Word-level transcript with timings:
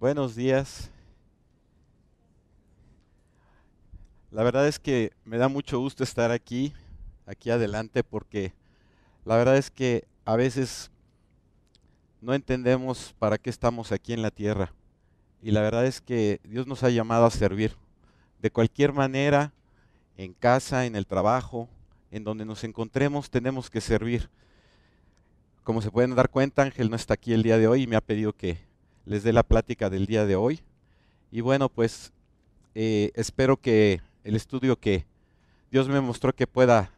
Buenos 0.00 0.34
días. 0.34 0.90
La 4.30 4.42
verdad 4.42 4.66
es 4.66 4.78
que 4.78 5.12
me 5.26 5.36
da 5.36 5.48
mucho 5.48 5.78
gusto 5.78 6.04
estar 6.04 6.30
aquí, 6.30 6.72
aquí 7.26 7.50
adelante, 7.50 8.02
porque 8.02 8.54
la 9.26 9.36
verdad 9.36 9.58
es 9.58 9.70
que 9.70 10.08
a 10.24 10.36
veces 10.36 10.90
no 12.22 12.32
entendemos 12.32 13.14
para 13.18 13.36
qué 13.36 13.50
estamos 13.50 13.92
aquí 13.92 14.14
en 14.14 14.22
la 14.22 14.30
tierra. 14.30 14.72
Y 15.42 15.50
la 15.50 15.60
verdad 15.60 15.84
es 15.84 16.00
que 16.00 16.40
Dios 16.44 16.66
nos 16.66 16.82
ha 16.82 16.88
llamado 16.88 17.26
a 17.26 17.30
servir. 17.30 17.76
De 18.40 18.50
cualquier 18.50 18.94
manera, 18.94 19.52
en 20.16 20.32
casa, 20.32 20.86
en 20.86 20.96
el 20.96 21.06
trabajo, 21.06 21.68
en 22.10 22.24
donde 22.24 22.46
nos 22.46 22.64
encontremos, 22.64 23.28
tenemos 23.28 23.68
que 23.68 23.82
servir. 23.82 24.30
Como 25.62 25.82
se 25.82 25.90
pueden 25.90 26.14
dar 26.14 26.30
cuenta, 26.30 26.62
Ángel 26.62 26.88
no 26.88 26.96
está 26.96 27.12
aquí 27.12 27.34
el 27.34 27.42
día 27.42 27.58
de 27.58 27.68
hoy 27.68 27.82
y 27.82 27.86
me 27.86 27.96
ha 27.96 28.00
pedido 28.00 28.32
que 28.32 28.69
les 29.04 29.22
dé 29.22 29.32
la 29.32 29.42
plática 29.42 29.90
del 29.90 30.06
día 30.06 30.26
de 30.26 30.36
hoy. 30.36 30.60
Y 31.30 31.40
bueno, 31.40 31.68
pues 31.68 32.12
eh, 32.74 33.10
espero 33.14 33.56
que 33.56 34.00
el 34.24 34.36
estudio 34.36 34.76
que 34.76 35.06
Dios 35.70 35.88
me 35.88 36.00
mostró 36.00 36.34
que 36.34 36.46
pueda, 36.46 36.90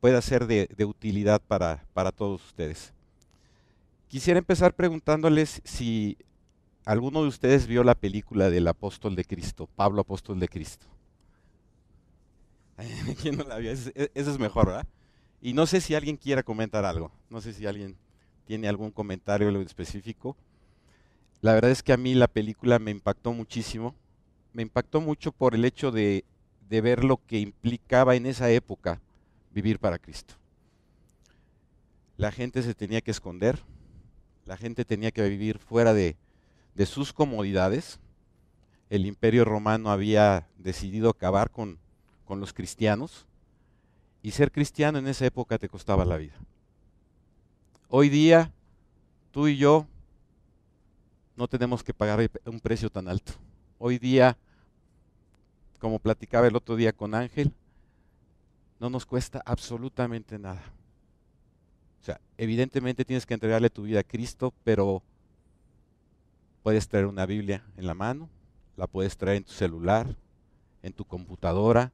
pueda 0.00 0.20
ser 0.22 0.46
de, 0.46 0.68
utilidad 0.84 1.40
para, 1.40 1.84
para 1.92 2.12
todos 2.12 2.44
ustedes. 2.44 2.92
Quisiera 4.08 4.38
empezar 4.38 4.74
preguntándoles 4.74 5.60
si 5.64 6.16
alguno 6.84 7.22
de 7.22 7.28
ustedes 7.28 7.66
vio 7.66 7.84
la 7.84 7.94
película 7.94 8.48
del 8.48 8.66
apóstol 8.66 9.14
de 9.14 9.24
Cristo, 9.24 9.68
Pablo 9.76 10.00
apóstol 10.00 10.40
de 10.40 10.48
Cristo. 10.48 10.86
¿Quién 13.20 13.36
no 13.36 13.44
la 13.44 13.58
vio? 13.58 13.70
Eso 13.72 13.90
es 13.94 14.38
mejor, 14.38 14.68
¿verdad? 14.68 14.86
Y 15.40 15.52
no 15.52 15.66
sé 15.66 15.80
si 15.80 15.94
alguien 15.94 16.16
quiera 16.16 16.42
comentar 16.42 16.84
algo. 16.84 17.12
No 17.30 17.40
sé 17.40 17.52
si 17.52 17.66
alguien 17.66 17.96
tiene 18.46 18.68
algún 18.68 18.90
comentario 18.90 19.48
específico. 19.60 20.36
La 21.40 21.54
verdad 21.54 21.70
es 21.70 21.82
que 21.82 21.92
a 21.92 21.96
mí 21.96 22.14
la 22.14 22.26
película 22.26 22.78
me 22.78 22.90
impactó 22.90 23.32
muchísimo. 23.32 23.94
Me 24.52 24.62
impactó 24.62 25.00
mucho 25.00 25.30
por 25.30 25.54
el 25.54 25.64
hecho 25.64 25.92
de, 25.92 26.24
de 26.68 26.80
ver 26.80 27.04
lo 27.04 27.24
que 27.26 27.38
implicaba 27.38 28.16
en 28.16 28.26
esa 28.26 28.50
época 28.50 29.00
vivir 29.52 29.78
para 29.78 29.98
Cristo. 29.98 30.34
La 32.16 32.32
gente 32.32 32.62
se 32.62 32.74
tenía 32.74 33.00
que 33.00 33.12
esconder, 33.12 33.62
la 34.44 34.56
gente 34.56 34.84
tenía 34.84 35.12
que 35.12 35.28
vivir 35.28 35.58
fuera 35.58 35.94
de, 35.94 36.16
de 36.74 36.86
sus 36.86 37.12
comodidades. 37.12 38.00
El 38.90 39.06
imperio 39.06 39.44
romano 39.44 39.90
había 39.90 40.48
decidido 40.58 41.10
acabar 41.10 41.50
con, 41.50 41.78
con 42.24 42.40
los 42.40 42.52
cristianos 42.52 43.26
y 44.22 44.32
ser 44.32 44.50
cristiano 44.50 44.98
en 44.98 45.06
esa 45.06 45.26
época 45.26 45.58
te 45.58 45.68
costaba 45.68 46.04
la 46.04 46.16
vida. 46.16 46.34
Hoy 47.88 48.08
día, 48.08 48.52
tú 49.30 49.46
y 49.46 49.56
yo 49.56 49.86
no 51.38 51.46
tenemos 51.46 51.84
que 51.84 51.94
pagar 51.94 52.28
un 52.46 52.58
precio 52.58 52.90
tan 52.90 53.06
alto. 53.06 53.32
Hoy 53.78 53.98
día, 53.98 54.36
como 55.78 56.00
platicaba 56.00 56.48
el 56.48 56.56
otro 56.56 56.74
día 56.74 56.92
con 56.92 57.14
Ángel, 57.14 57.54
no 58.80 58.90
nos 58.90 59.06
cuesta 59.06 59.40
absolutamente 59.46 60.36
nada. 60.36 60.60
O 62.02 62.04
sea, 62.04 62.20
evidentemente 62.38 63.04
tienes 63.04 63.24
que 63.24 63.34
entregarle 63.34 63.70
tu 63.70 63.84
vida 63.84 64.00
a 64.00 64.02
Cristo, 64.02 64.52
pero 64.64 65.00
puedes 66.64 66.88
traer 66.88 67.06
una 67.06 67.24
Biblia 67.24 67.64
en 67.76 67.86
la 67.86 67.94
mano, 67.94 68.28
la 68.76 68.88
puedes 68.88 69.16
traer 69.16 69.36
en 69.36 69.44
tu 69.44 69.52
celular, 69.52 70.16
en 70.82 70.92
tu 70.92 71.04
computadora, 71.04 71.92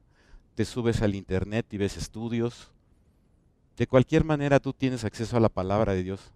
te 0.54 0.64
subes 0.64 1.02
al 1.02 1.14
internet 1.14 1.66
y 1.70 1.76
ves 1.76 1.98
estudios. 1.98 2.70
De 3.76 3.86
cualquier 3.86 4.24
manera 4.24 4.58
tú 4.58 4.72
tienes 4.72 5.04
acceso 5.04 5.36
a 5.36 5.40
la 5.40 5.50
palabra 5.50 5.92
de 5.92 6.02
Dios. 6.02 6.32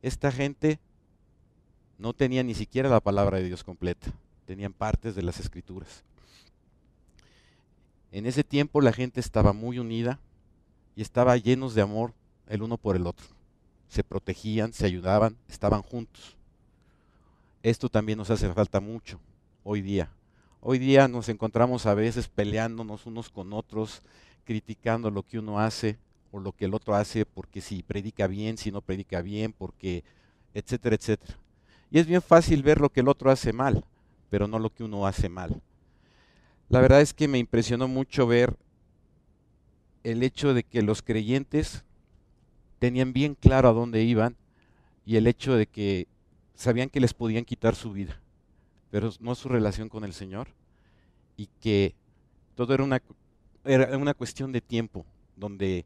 Esta 0.00 0.32
gente 0.32 0.80
no 1.98 2.12
tenía 2.12 2.42
ni 2.44 2.54
siquiera 2.54 2.88
la 2.88 3.00
palabra 3.00 3.38
de 3.38 3.44
Dios 3.44 3.64
completa, 3.64 4.12
tenían 4.46 4.72
partes 4.72 5.14
de 5.14 5.22
las 5.22 5.40
escrituras. 5.40 6.04
En 8.12 8.24
ese 8.24 8.44
tiempo 8.44 8.80
la 8.80 8.92
gente 8.92 9.20
estaba 9.20 9.52
muy 9.52 9.78
unida 9.78 10.18
y 10.96 11.02
estaba 11.02 11.36
llenos 11.36 11.74
de 11.74 11.82
amor 11.82 12.14
el 12.46 12.62
uno 12.62 12.78
por 12.78 12.96
el 12.96 13.06
otro. 13.06 13.26
Se 13.88 14.04
protegían, 14.04 14.72
se 14.72 14.86
ayudaban, 14.86 15.36
estaban 15.48 15.82
juntos. 15.82 16.36
Esto 17.62 17.88
también 17.88 18.18
nos 18.18 18.30
hace 18.30 18.52
falta 18.52 18.80
mucho 18.80 19.20
hoy 19.64 19.82
día. 19.82 20.10
Hoy 20.60 20.78
día 20.78 21.08
nos 21.08 21.28
encontramos 21.28 21.86
a 21.86 21.94
veces 21.94 22.28
peleándonos 22.28 23.06
unos 23.06 23.28
con 23.28 23.52
otros, 23.52 24.02
criticando 24.44 25.10
lo 25.10 25.22
que 25.22 25.38
uno 25.38 25.58
hace 25.58 25.98
o 26.30 26.40
lo 26.40 26.52
que 26.52 26.64
el 26.66 26.74
otro 26.74 26.94
hace, 26.94 27.26
porque 27.26 27.60
si 27.60 27.82
predica 27.82 28.26
bien, 28.26 28.56
si 28.56 28.70
no 28.70 28.80
predica 28.80 29.20
bien, 29.20 29.52
porque, 29.52 30.04
etcétera, 30.54 30.96
etcétera. 30.96 31.36
Y 31.90 31.98
es 31.98 32.06
bien 32.06 32.22
fácil 32.22 32.62
ver 32.62 32.80
lo 32.80 32.90
que 32.90 33.00
el 33.00 33.08
otro 33.08 33.30
hace 33.30 33.52
mal, 33.52 33.84
pero 34.30 34.46
no 34.46 34.58
lo 34.58 34.70
que 34.70 34.84
uno 34.84 35.06
hace 35.06 35.28
mal. 35.28 35.60
La 36.68 36.80
verdad 36.80 37.00
es 37.00 37.14
que 37.14 37.28
me 37.28 37.38
impresionó 37.38 37.88
mucho 37.88 38.26
ver 38.26 38.56
el 40.04 40.22
hecho 40.22 40.54
de 40.54 40.62
que 40.62 40.82
los 40.82 41.02
creyentes 41.02 41.84
tenían 42.78 43.12
bien 43.12 43.34
claro 43.34 43.68
a 43.68 43.72
dónde 43.72 44.02
iban 44.02 44.36
y 45.06 45.16
el 45.16 45.26
hecho 45.26 45.54
de 45.54 45.66
que 45.66 46.06
sabían 46.54 46.90
que 46.90 47.00
les 47.00 47.14
podían 47.14 47.44
quitar 47.44 47.74
su 47.74 47.92
vida 47.92 48.20
pero 48.90 49.10
no 49.20 49.34
su 49.34 49.48
relación 49.48 49.88
con 49.88 50.04
el 50.04 50.12
Señor, 50.12 50.48
y 51.36 51.48
que 51.60 51.94
todo 52.54 52.74
era 52.74 52.82
una, 52.82 53.02
era 53.64 53.96
una 53.96 54.14
cuestión 54.14 54.52
de 54.52 54.60
tiempo, 54.60 55.04
donde 55.36 55.84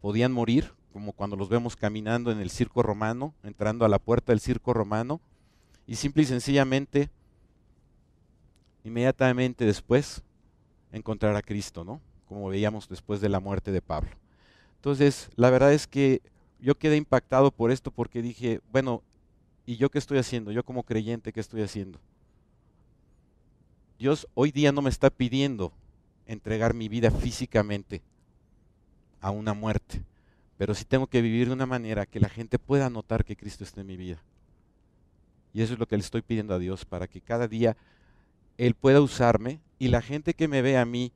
podían 0.00 0.32
morir, 0.32 0.72
como 0.92 1.12
cuando 1.12 1.36
los 1.36 1.48
vemos 1.48 1.76
caminando 1.76 2.32
en 2.32 2.40
el 2.40 2.50
circo 2.50 2.82
romano, 2.82 3.34
entrando 3.42 3.84
a 3.84 3.88
la 3.88 3.98
puerta 3.98 4.32
del 4.32 4.40
circo 4.40 4.72
romano, 4.72 5.20
y 5.90 5.96
simple 5.96 6.22
y 6.22 6.26
sencillamente, 6.26 7.10
inmediatamente 8.84 9.64
después, 9.64 10.22
encontrar 10.92 11.34
a 11.34 11.42
Cristo, 11.42 11.82
¿no? 11.82 12.00
Como 12.28 12.48
veíamos 12.48 12.88
después 12.88 13.20
de 13.20 13.28
la 13.28 13.40
muerte 13.40 13.72
de 13.72 13.82
Pablo. 13.82 14.10
Entonces, 14.76 15.30
la 15.34 15.50
verdad 15.50 15.72
es 15.72 15.88
que 15.88 16.22
yo 16.60 16.78
quedé 16.78 16.96
impactado 16.96 17.50
por 17.50 17.72
esto 17.72 17.90
porque 17.90 18.22
dije, 18.22 18.60
bueno, 18.70 19.02
¿y 19.66 19.78
yo 19.78 19.90
qué 19.90 19.98
estoy 19.98 20.18
haciendo? 20.18 20.52
Yo 20.52 20.64
como 20.64 20.84
creyente, 20.84 21.32
¿qué 21.32 21.40
estoy 21.40 21.62
haciendo? 21.62 21.98
Dios 23.98 24.28
hoy 24.34 24.52
día 24.52 24.70
no 24.70 24.82
me 24.82 24.90
está 24.90 25.10
pidiendo 25.10 25.72
entregar 26.24 26.72
mi 26.72 26.88
vida 26.88 27.10
físicamente 27.10 28.00
a 29.20 29.32
una 29.32 29.54
muerte, 29.54 30.04
pero 30.56 30.72
sí 30.72 30.84
tengo 30.84 31.08
que 31.08 31.20
vivir 31.20 31.48
de 31.48 31.54
una 31.54 31.66
manera 31.66 32.06
que 32.06 32.20
la 32.20 32.28
gente 32.28 32.60
pueda 32.60 32.88
notar 32.90 33.24
que 33.24 33.34
Cristo 33.34 33.64
está 33.64 33.80
en 33.80 33.88
mi 33.88 33.96
vida. 33.96 34.22
Y 35.52 35.62
eso 35.62 35.74
es 35.74 35.78
lo 35.78 35.86
que 35.86 35.96
le 35.96 36.02
estoy 36.02 36.22
pidiendo 36.22 36.54
a 36.54 36.58
Dios, 36.58 36.84
para 36.84 37.06
que 37.08 37.20
cada 37.20 37.48
día 37.48 37.76
Él 38.58 38.74
pueda 38.74 39.00
usarme 39.00 39.60
y 39.78 39.88
la 39.88 40.02
gente 40.02 40.34
que 40.34 40.48
me 40.48 40.62
ve 40.62 40.76
a 40.78 40.84
mí 40.84 41.12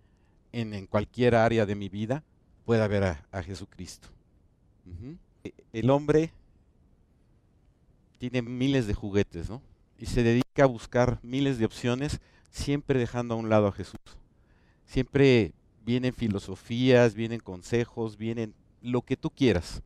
en, 0.53 0.87
cualquier 0.87 1.34
área 1.34 1.67
de 1.67 1.75
mi 1.75 1.89
vida 1.89 2.22
pueda 2.65 2.89
ver 2.89 3.05
a, 3.05 3.43
Jesucristo. 3.43 4.09
El 5.73 5.91
hombre 5.91 6.33
tiene 8.19 8.43
miles 8.43 8.87
de 8.87 8.94
juguetes, 8.94 9.50
¿no? 9.50 9.61
Y 9.99 10.06
se 10.06 10.23
dedica 10.23 10.65
a 10.65 10.67
buscar 10.67 11.19
miles 11.23 11.59
de 11.59 11.67
opciones 11.67 12.21
siempre 12.50 12.99
dejando 12.99 13.34
a 13.34 13.37
un 13.37 13.49
lado 13.49 13.67
a 13.67 13.73
Jesús. 13.73 14.00
Siempre 14.87 15.53
vienen 15.84 16.15
filosofías, 16.15 17.15
vienen 17.15 17.41
consejos, 17.41 18.17
vienen 18.17 18.55
lo 18.81 19.03
que 19.03 19.17
tú 19.17 19.31
quieras. 19.31 19.83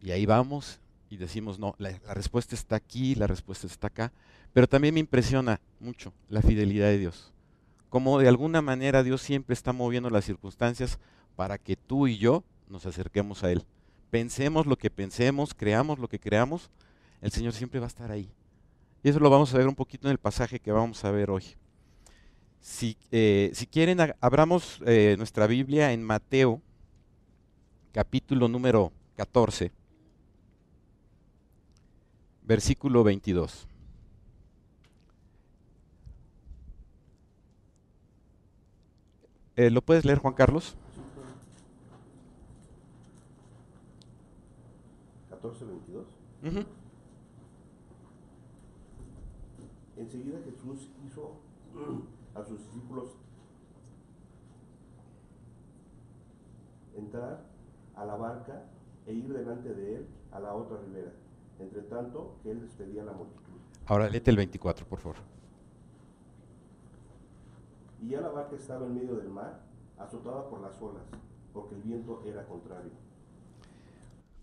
Y 0.00 0.12
ahí 0.12 0.26
vamos 0.26 0.80
y 1.14 1.16
decimos, 1.16 1.60
no, 1.60 1.76
la, 1.78 1.92
respuesta 2.12 2.56
está 2.56 2.74
aquí, 2.74 3.14
la 3.14 3.28
respuesta 3.28 3.68
está 3.68 3.86
acá. 3.86 4.12
Pero 4.52 4.66
también 4.66 4.94
me 4.94 5.00
impresiona 5.00 5.60
mucho 5.78 6.12
la 6.28 6.42
fidelidad 6.42 6.88
de 6.88 6.98
Dios. 6.98 7.32
Como 7.88 8.18
de 8.18 8.26
alguna 8.26 8.60
manera 8.62 9.04
Dios 9.04 9.22
siempre 9.22 9.52
está 9.52 9.72
moviendo 9.72 10.10
las 10.10 10.24
circunstancias 10.24 10.98
para 11.36 11.56
que 11.56 11.76
tú 11.76 12.08
y 12.08 12.18
yo 12.18 12.42
nos 12.68 12.84
acerquemos 12.84 13.44
a 13.44 13.52
Él. 13.52 13.64
Pensemos 14.10 14.66
lo 14.66 14.76
que 14.76 14.90
pensemos, 14.90 15.54
creamos 15.54 16.00
lo 16.00 16.08
que 16.08 16.18
creamos, 16.18 16.70
el 17.20 17.30
Señor 17.30 17.52
siempre 17.52 17.78
va 17.78 17.86
a 17.86 17.88
estar 17.88 18.10
ahí. 18.10 18.28
Y 19.04 19.08
eso 19.08 19.20
lo 19.20 19.30
vamos 19.30 19.54
a 19.54 19.58
ver 19.58 19.68
un 19.68 19.74
poquito 19.76 20.08
en 20.08 20.12
el 20.12 20.18
pasaje 20.18 20.58
que 20.58 20.72
vamos 20.72 21.04
a 21.04 21.12
ver 21.12 21.30
hoy. 21.30 21.44
Si, 22.60 22.96
eh, 23.12 23.52
si 23.54 23.66
quieren, 23.66 23.98
abramos 24.20 24.80
eh, 24.84 25.14
nuestra 25.16 25.46
Biblia 25.46 25.92
en 25.92 26.02
Mateo, 26.02 26.60
capítulo 27.92 28.48
número 28.48 28.92
14, 29.16 29.70
versículo 32.44 33.02
22. 33.04 33.66
Eh, 39.56 39.70
¿Lo 39.70 39.82
puedes 39.82 40.04
leer, 40.04 40.18
Juan 40.18 40.34
Carlos? 40.34 40.76
14, 45.30 45.64
22. 45.64 46.06
Enseguida 49.96 50.38
Jesús 50.44 50.90
hizo 51.06 51.36
a 52.34 52.44
sus 52.44 52.58
discípulos 52.58 53.10
entrar 56.96 57.44
a 57.94 58.04
la 58.04 58.16
barca 58.16 58.64
e 59.06 59.12
ir 59.12 59.32
delante 59.32 59.72
de 59.74 59.96
él 59.96 60.06
a 60.32 60.40
la 60.40 60.54
otra 60.54 60.78
ribera, 60.78 61.12
entre 61.58 61.82
tanto 61.82 62.36
que 62.42 62.50
él 62.50 62.60
despedía 62.60 63.02
a 63.02 63.06
la 63.06 63.12
multitud. 63.12 63.52
Ahora 63.86 64.08
léete 64.08 64.30
el 64.30 64.36
24, 64.36 64.86
por 64.86 64.98
favor. 64.98 65.16
Y 68.02 68.08
ya 68.08 68.20
la 68.20 68.28
barca 68.28 68.56
estaba 68.56 68.86
en 68.86 68.94
medio 68.94 69.16
del 69.16 69.28
mar, 69.28 69.60
azotada 69.98 70.48
por 70.48 70.60
las 70.60 70.80
olas, 70.80 71.04
porque 71.52 71.74
el 71.74 71.82
viento 71.82 72.22
era 72.26 72.44
contrario. 72.44 72.90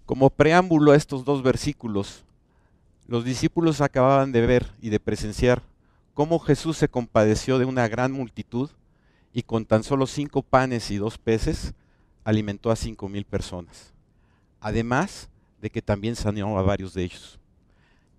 Como 0.06 0.30
preámbulo 0.30 0.92
a 0.92 0.96
estos 0.96 1.24
dos 1.24 1.44
versículos, 1.44 2.24
los 3.08 3.24
discípulos 3.24 3.82
acababan 3.82 4.32
de 4.32 4.46
ver 4.46 4.72
y 4.82 4.90
de 4.90 5.00
presenciar 5.00 5.64
cómo 6.14 6.40
Jesús 6.40 6.78
se 6.78 6.90
compadeció 6.90 7.60
de 7.60 7.66
una 7.66 7.88
gran 7.88 8.12
multitud 8.12 8.70
y 9.34 9.44
con 9.44 9.66
tan 9.66 9.84
solo 9.84 10.08
cinco 10.08 10.42
panes 10.42 10.92
y 10.92 10.98
dos 10.98 11.18
peces 11.18 11.74
alimentó 12.24 12.72
a 12.72 12.76
cinco 12.76 13.10
mil 13.10 13.26
personas. 13.26 13.94
Además 14.60 15.30
de 15.62 15.70
que 15.70 15.82
también 15.82 16.16
saneó 16.16 16.58
a 16.58 16.62
varios 16.64 16.94
de 16.94 17.04
ellos. 17.04 17.40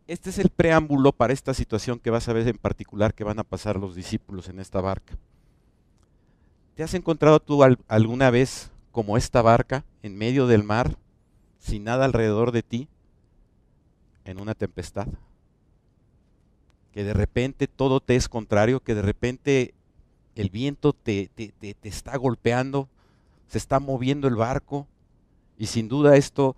Este 0.07 0.31
es 0.31 0.39
el 0.39 0.49
preámbulo 0.49 1.13
para 1.13 1.33
esta 1.33 1.55
situación 1.55 1.99
que 1.99 2.11
vas 2.11 2.29
a 2.29 2.33
ver 2.33 2.47
en 2.49 2.57
particular 2.57 3.15
que 3.15 3.25
van 3.25 3.39
a 3.39 3.45
pasar 3.45 3.77
los 3.77 3.95
discípulos 3.95 4.49
en 4.49 4.61
esta 4.61 4.81
barca. 4.81 5.17
¿Te 6.75 6.83
has 6.83 6.95
encontrado 6.95 7.41
tú 7.41 7.63
alguna 7.89 8.31
vez 8.31 8.71
como 8.93 9.17
esta 9.17 9.43
barca 9.43 9.85
en 10.03 10.17
medio 10.17 10.47
del 10.47 10.65
mar, 10.65 10.97
sin 11.59 11.85
nada 11.85 12.05
alrededor 12.05 12.53
de 12.53 12.63
ti, 12.63 12.89
en 14.25 14.41
una 14.41 14.55
tempestad? 14.55 15.09
Que 16.93 17.05
de 17.05 17.13
repente 17.13 17.69
todo 17.69 18.01
te 18.01 18.17
es 18.17 18.29
contrario, 18.29 18.81
que 18.81 18.95
de 18.95 19.03
repente 19.03 19.75
el 20.35 20.51
viento 20.51 20.93
te, 20.93 21.31
te, 21.35 21.53
te 21.59 21.89
está 21.89 22.17
golpeando, 22.17 22.89
se 23.49 23.59
está 23.59 23.81
moviendo 23.81 24.29
el 24.29 24.37
barco 24.37 24.87
y 25.59 25.67
sin 25.67 25.89
duda 25.89 26.17
esto 26.17 26.57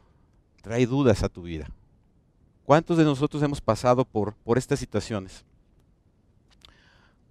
trae 0.65 0.87
dudas 0.87 1.23
a 1.23 1.29
tu 1.29 1.43
vida. 1.43 1.69
¿Cuántos 2.65 2.97
de 2.97 3.05
nosotros 3.05 3.43
hemos 3.43 3.61
pasado 3.61 4.07
por, 4.07 4.35
por 4.37 4.57
estas 4.57 4.79
situaciones? 4.79 5.45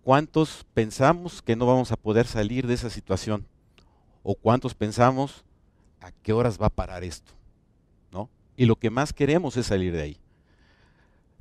¿Cuántos 0.03 0.67
pensamos 0.75 1.41
que 1.41 1.55
no 1.55 1.65
vamos 1.65 1.91
a 1.91 1.97
poder 1.97 2.27
salir 2.27 2.67
de 2.67 2.75
esa 2.75 2.91
situación? 2.91 3.47
¿O 4.21 4.35
cuántos 4.35 4.75
pensamos 4.75 5.43
a 5.99 6.11
qué 6.11 6.31
horas 6.31 6.61
va 6.61 6.67
a 6.67 6.75
parar 6.75 7.03
esto? 7.03 7.33
¿No? 8.11 8.29
Y 8.55 8.67
lo 8.67 8.75
que 8.75 8.91
más 8.91 9.13
queremos 9.13 9.57
es 9.57 9.65
salir 9.65 9.93
de 9.93 10.03
ahí. 10.03 10.17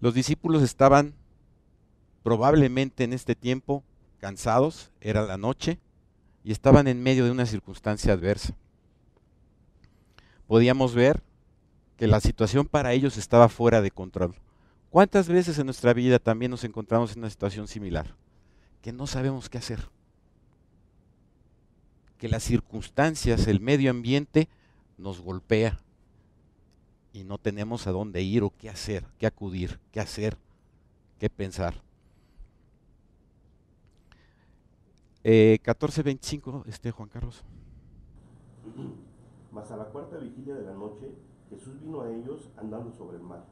Los 0.01 0.15
discípulos 0.15 0.63
estaban 0.63 1.13
probablemente 2.23 3.05
en 3.05 3.13
este 3.13 3.35
tiempo 3.35 3.85
cansados, 4.19 4.91
era 5.03 5.27
la 5.27 5.37
noche, 5.37 5.79
y 6.43 6.53
estaban 6.53 6.89
en 6.89 7.03
medio 7.03 7.27
de 7.27 7.33
una 7.33 7.45
circunstancia 7.45 8.15
adversa. 8.15 8.55
Podíamos 10.47 10.95
ver 10.95 11.23
que 12.03 12.09
la 12.09 12.19
situación 12.19 12.67
para 12.67 12.93
ellos 12.95 13.17
estaba 13.17 13.49
fuera 13.49 13.81
de 13.81 13.93
control. 13.93 14.35
¿Cuántas 14.91 15.29
veces 15.29 15.57
en 15.61 15.67
nuestra 15.67 15.93
vida 15.93 16.19
también 16.19 16.51
nos 16.51 16.65
encontramos 16.65 17.13
en 17.13 17.21
una 17.21 17.31
situación 17.31 17.69
similar? 17.69 18.17
Que 18.81 18.93
no 18.93 19.07
sabemos 19.07 19.49
qué 19.49 19.59
hacer. 19.59 19.89
Que 22.19 22.29
las 22.29 22.43
circunstancias, 22.43 23.47
el 23.47 23.61
medio 23.61 23.93
ambiente 23.93 24.49
nos 24.99 25.21
golpea 25.21 25.79
y 27.13 27.23
no 27.23 27.39
tenemos 27.39 27.87
a 27.87 27.93
dónde 27.93 28.21
ir 28.21 28.43
o 28.43 28.51
qué 28.51 28.69
hacer, 28.69 29.05
qué 29.21 29.29
acudir, 29.29 29.79
qué 29.93 30.01
hacer, 30.01 30.37
qué 31.21 31.31
pensar. 31.31 31.75
14.25, 35.23 36.65
eh, 36.65 36.69
este 36.69 36.91
Juan 36.91 37.09
Carlos. 37.09 37.45
Mas 39.53 39.71
a 39.71 39.77
la 39.77 39.85
cuarta 39.85 40.17
vigilia 40.17 40.57
de 40.57 40.65
la 40.65 40.75
noche, 40.75 41.13
Jesús 41.53 41.81
vino 41.81 42.01
a 42.01 42.11
ellos 42.11 42.49
andando 42.57 42.93
sobre 42.93 43.19
el 43.19 43.23
mar. 43.23 43.45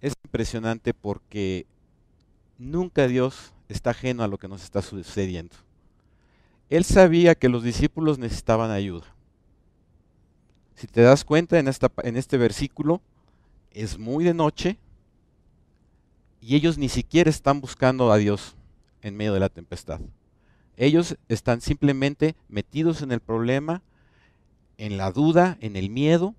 Es 0.00 0.12
impresionante 0.24 0.94
porque 0.94 1.66
nunca 2.58 3.06
Dios 3.06 3.52
está 3.68 3.90
ajeno 3.90 4.22
a 4.22 4.28
lo 4.28 4.38
que 4.38 4.48
nos 4.48 4.62
está 4.62 4.82
sucediendo. 4.82 5.54
Él 6.68 6.84
sabía 6.84 7.34
que 7.34 7.48
los 7.48 7.62
discípulos 7.62 8.18
necesitaban 8.18 8.70
ayuda. 8.70 9.06
Si 10.74 10.86
te 10.86 11.02
das 11.02 11.24
cuenta 11.24 11.58
en, 11.58 11.68
en 11.68 12.16
este 12.16 12.36
versículo, 12.36 13.00
es 13.72 13.98
muy 13.98 14.24
de 14.24 14.34
noche 14.34 14.78
y 16.40 16.56
ellos 16.56 16.78
ni 16.78 16.88
siquiera 16.88 17.30
están 17.30 17.60
buscando 17.60 18.12
a 18.12 18.16
Dios 18.16 18.56
en 19.02 19.16
medio 19.16 19.34
de 19.34 19.40
la 19.40 19.48
tempestad. 19.48 20.00
Ellos 20.76 21.16
están 21.28 21.60
simplemente 21.60 22.36
metidos 22.48 23.02
en 23.02 23.10
el 23.10 23.20
problema, 23.20 23.82
en 24.78 24.96
la 24.96 25.12
duda, 25.12 25.58
en 25.60 25.76
el 25.76 25.90
miedo, 25.90 26.34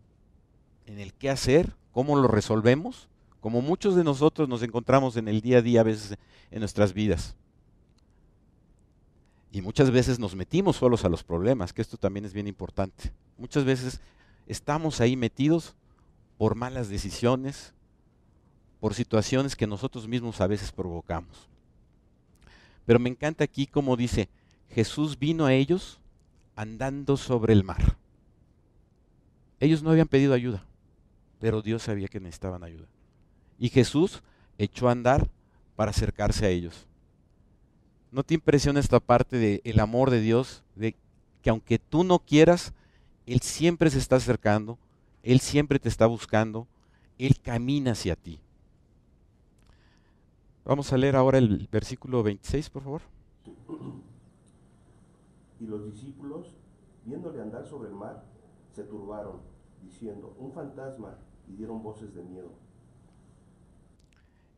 en 0.86 1.00
el 1.00 1.13
qué 1.13 1.30
hacer, 1.30 1.75
cómo 1.91 2.15
lo 2.15 2.27
resolvemos, 2.27 3.09
como 3.41 3.62
muchos 3.62 3.95
de 3.95 4.03
nosotros 4.03 4.50
nos 4.50 4.63
encontramos 4.63 5.15
en 5.18 5.27
el 5.27 5.41
día 5.41 5.59
a 5.59 5.62
día 5.62 5.81
a 5.81 5.83
veces 5.83 6.18
en 6.50 6.59
nuestras 6.59 6.94
vidas. 6.94 7.36
Y 9.51 9.62
muchas 9.62 9.91
veces 9.91 10.19
nos 10.19 10.36
metimos 10.36 10.77
solos 10.77 11.06
a 11.06 11.09
los 11.09 11.24
problemas, 11.24 11.74
que 11.74 11.81
esto 11.81 11.97
también 11.97 12.25
es 12.25 12.33
bien 12.33 12.47
importante. 12.47 13.12
Muchas 13.38 13.65
veces 13.65 14.00
estamos 14.47 15.01
ahí 15.01 15.15
metidos 15.15 15.75
por 16.38 16.56
malas 16.56 16.89
decisiones, 16.89 17.74
por 18.80 18.94
situaciones 18.94 19.56
que 19.56 19.68
nosotros 19.68 20.07
mismos 20.07 20.39
a 20.39 20.47
veces 20.47 20.71
provocamos. 20.71 21.50
Pero 22.86 23.00
me 23.00 23.09
encanta 23.09 23.44
aquí 23.44 23.68
como 23.68 23.97
dice, 23.97 24.30
Jesús 24.69 25.18
vino 25.18 25.45
a 25.45 25.53
ellos 25.53 26.00
andando 26.56 27.18
sobre 27.18 27.53
el 27.53 27.63
mar. 27.63 27.97
Ellos 29.59 29.83
no 29.83 29.91
habían 29.91 30.07
pedido 30.07 30.33
ayuda, 30.33 30.63
pero 31.39 31.61
Dios 31.61 31.83
sabía 31.83 32.07
que 32.07 32.19
necesitaban 32.19 32.63
ayuda. 32.63 32.88
Y 33.57 33.69
Jesús 33.69 34.23
echó 34.57 34.88
a 34.88 34.94
andar 34.94 35.29
para 35.75 35.91
acercarse 35.91 36.45
a 36.45 36.50
ellos. 36.50 36.88
¿No 38.11 38.23
te 38.23 38.33
impresiona 38.33 38.79
esta 38.79 39.00
parte 39.00 39.38
del 39.38 39.79
amor 39.79 40.09
de 40.09 40.21
Dios? 40.21 40.63
De 40.75 40.95
que 41.41 41.50
aunque 41.50 41.77
tú 41.77 42.03
no 42.03 42.19
quieras, 42.19 42.73
Él 43.25 43.41
siempre 43.41 43.89
se 43.89 44.00
está 44.00 44.15
acercando, 44.15 44.77
Él 45.23 45.39
siempre 45.39 45.79
te 45.79 45.89
está 45.89 46.05
buscando, 46.05 46.67
Él 47.17 47.39
camina 47.41 47.91
hacia 47.91 48.15
ti. 48.15 48.39
Vamos 50.65 50.91
a 50.94 50.97
leer 50.97 51.15
ahora 51.15 51.38
el 51.38 51.67
versículo 51.71 52.23
26, 52.23 52.69
por 52.69 52.83
favor. 52.83 53.01
Y 55.59 55.65
los 55.65 55.91
discípulos, 55.91 56.55
viéndole 57.05 57.41
andar 57.41 57.67
sobre 57.67 57.89
el 57.89 57.95
mar, 57.95 58.23
se 58.75 58.83
turbaron, 58.83 59.42
diciendo, 59.81 60.36
un 60.39 60.51
fantasma, 60.51 61.18
y 61.48 61.56
dieron 61.56 61.81
voces 61.81 62.13
de 62.13 62.24
miedo. 62.24 62.51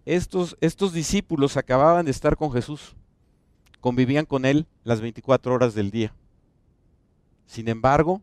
Estos, 0.05 0.57
estos 0.61 0.93
discípulos 0.93 1.57
acababan 1.57 2.05
de 2.05 2.11
estar 2.11 2.35
con 2.35 2.51
Jesús, 2.51 2.95
convivían 3.79 4.25
con 4.25 4.45
Él 4.45 4.67
las 4.83 5.01
24 5.01 5.53
horas 5.53 5.73
del 5.73 5.91
día. 5.91 6.13
Sin 7.45 7.67
embargo, 7.67 8.21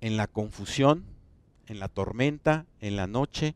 en 0.00 0.16
la 0.16 0.26
confusión, 0.26 1.04
en 1.66 1.78
la 1.78 1.88
tormenta, 1.88 2.66
en 2.80 2.96
la 2.96 3.06
noche, 3.06 3.54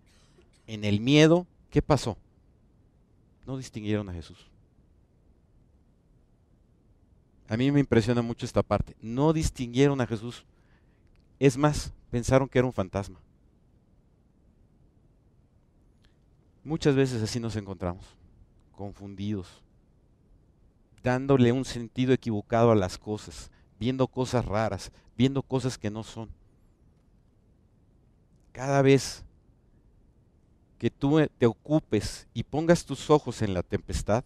en 0.67 0.85
el 0.85 1.01
miedo, 1.01 1.47
¿qué 1.71 1.83
pasó? 1.83 2.17
No 3.47 3.57
distinguieron 3.57 4.09
a 4.09 4.13
Jesús. 4.13 4.49
A 7.49 7.57
mí 7.57 7.71
me 7.71 7.81
impresiona 7.81 8.21
mucho 8.21 8.45
esta 8.45 8.63
parte. 8.63 8.95
No 9.01 9.33
distinguieron 9.33 10.01
a 10.01 10.07
Jesús. 10.07 10.45
Es 11.39 11.57
más, 11.57 11.93
pensaron 12.11 12.49
que 12.49 12.59
era 12.59 12.67
un 12.67 12.73
fantasma. 12.73 13.21
Muchas 16.65 16.95
veces 16.95 17.23
así 17.23 17.41
nos 17.41 17.57
encontramos, 17.57 18.05
confundidos, 18.73 19.63
dándole 21.03 21.53
un 21.53 21.65
sentido 21.65 22.13
equivocado 22.13 22.73
a 22.73 22.77
las 22.77 22.99
cosas, 22.99 23.51
viendo 23.79 24.07
cosas 24.09 24.45
raras, 24.45 24.91
viendo 25.17 25.43
cosas 25.43 25.79
que 25.79 25.91
no 25.91 26.03
son. 26.03 26.29
Cada 28.53 28.83
vez 28.83 29.25
que 30.79 30.91
tú 30.91 31.27
te 31.39 31.47
ocupes 31.47 32.27
y 32.35 32.43
pongas 32.43 32.85
tus 32.85 33.09
ojos 33.09 33.41
en 33.43 33.55
la 33.55 33.63
tempestad, 33.63 34.25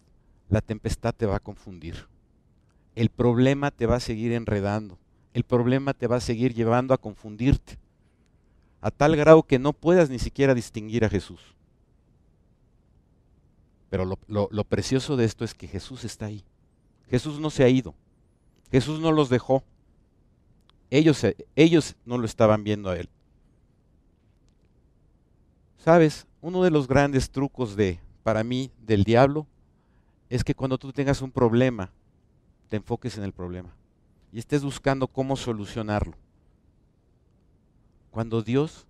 la 0.49 0.61
tempestad 0.61 1.13
te 1.13 1.27
va 1.27 1.37
a 1.37 1.39
confundir. 1.39 2.07
El 2.95 3.09
problema 3.09 3.71
te 3.71 3.85
va 3.85 3.97
a 3.97 4.01
seguir 4.01 4.33
enredando 4.33 4.97
el 5.33 5.43
problema 5.43 5.93
te 5.93 6.07
va 6.07 6.17
a 6.17 6.21
seguir 6.21 6.53
llevando 6.53 6.93
a 6.93 6.97
confundirte, 6.97 7.77
a 8.81 8.91
tal 8.91 9.15
grado 9.15 9.43
que 9.43 9.59
no 9.59 9.73
puedas 9.73 10.09
ni 10.09 10.19
siquiera 10.19 10.53
distinguir 10.53 11.03
a 11.05 11.09
Jesús. 11.09 11.41
Pero 13.89 14.05
lo, 14.27 14.63
precioso 14.63 15.15
de 15.15 15.25
esto 15.25 15.45
es 15.45 15.53
que 15.53 15.67
Jesús 15.67 16.03
está 16.03 16.25
ahí. 16.25 16.43
Jesús 17.09 17.39
no 17.39 17.49
se 17.49 17.63
ha 17.63 17.69
ido. 17.69 17.93
Jesús 18.71 18.99
no 18.99 19.11
los 19.11 19.29
dejó. 19.29 19.63
Ellos, 20.89 21.23
ellos 21.55 21.95
no 22.05 22.17
lo 22.17 22.25
estaban 22.25 22.63
viendo 22.63 22.89
a 22.89 22.97
Él. 22.97 23.09
¿Sabes? 25.77 26.25
Uno 26.41 26.63
de 26.63 26.71
los 26.71 26.87
grandes 26.87 27.29
trucos 27.29 27.75
de, 27.75 27.99
para 28.23 28.43
mí, 28.43 28.71
del 28.79 29.03
diablo, 29.03 29.45
es 30.29 30.43
que 30.43 30.55
cuando 30.55 30.77
tú 30.77 30.91
tengas 30.91 31.21
un 31.21 31.31
problema, 31.31 31.91
te 32.69 32.77
enfoques 32.77 33.17
en 33.17 33.23
el 33.23 33.31
problema 33.31 33.75
y 34.33 34.39
estés 34.39 34.63
buscando 34.63 35.07
cómo 35.07 35.35
solucionarlo. 35.35 36.15
Cuando 38.09 38.41
Dios 38.41 38.87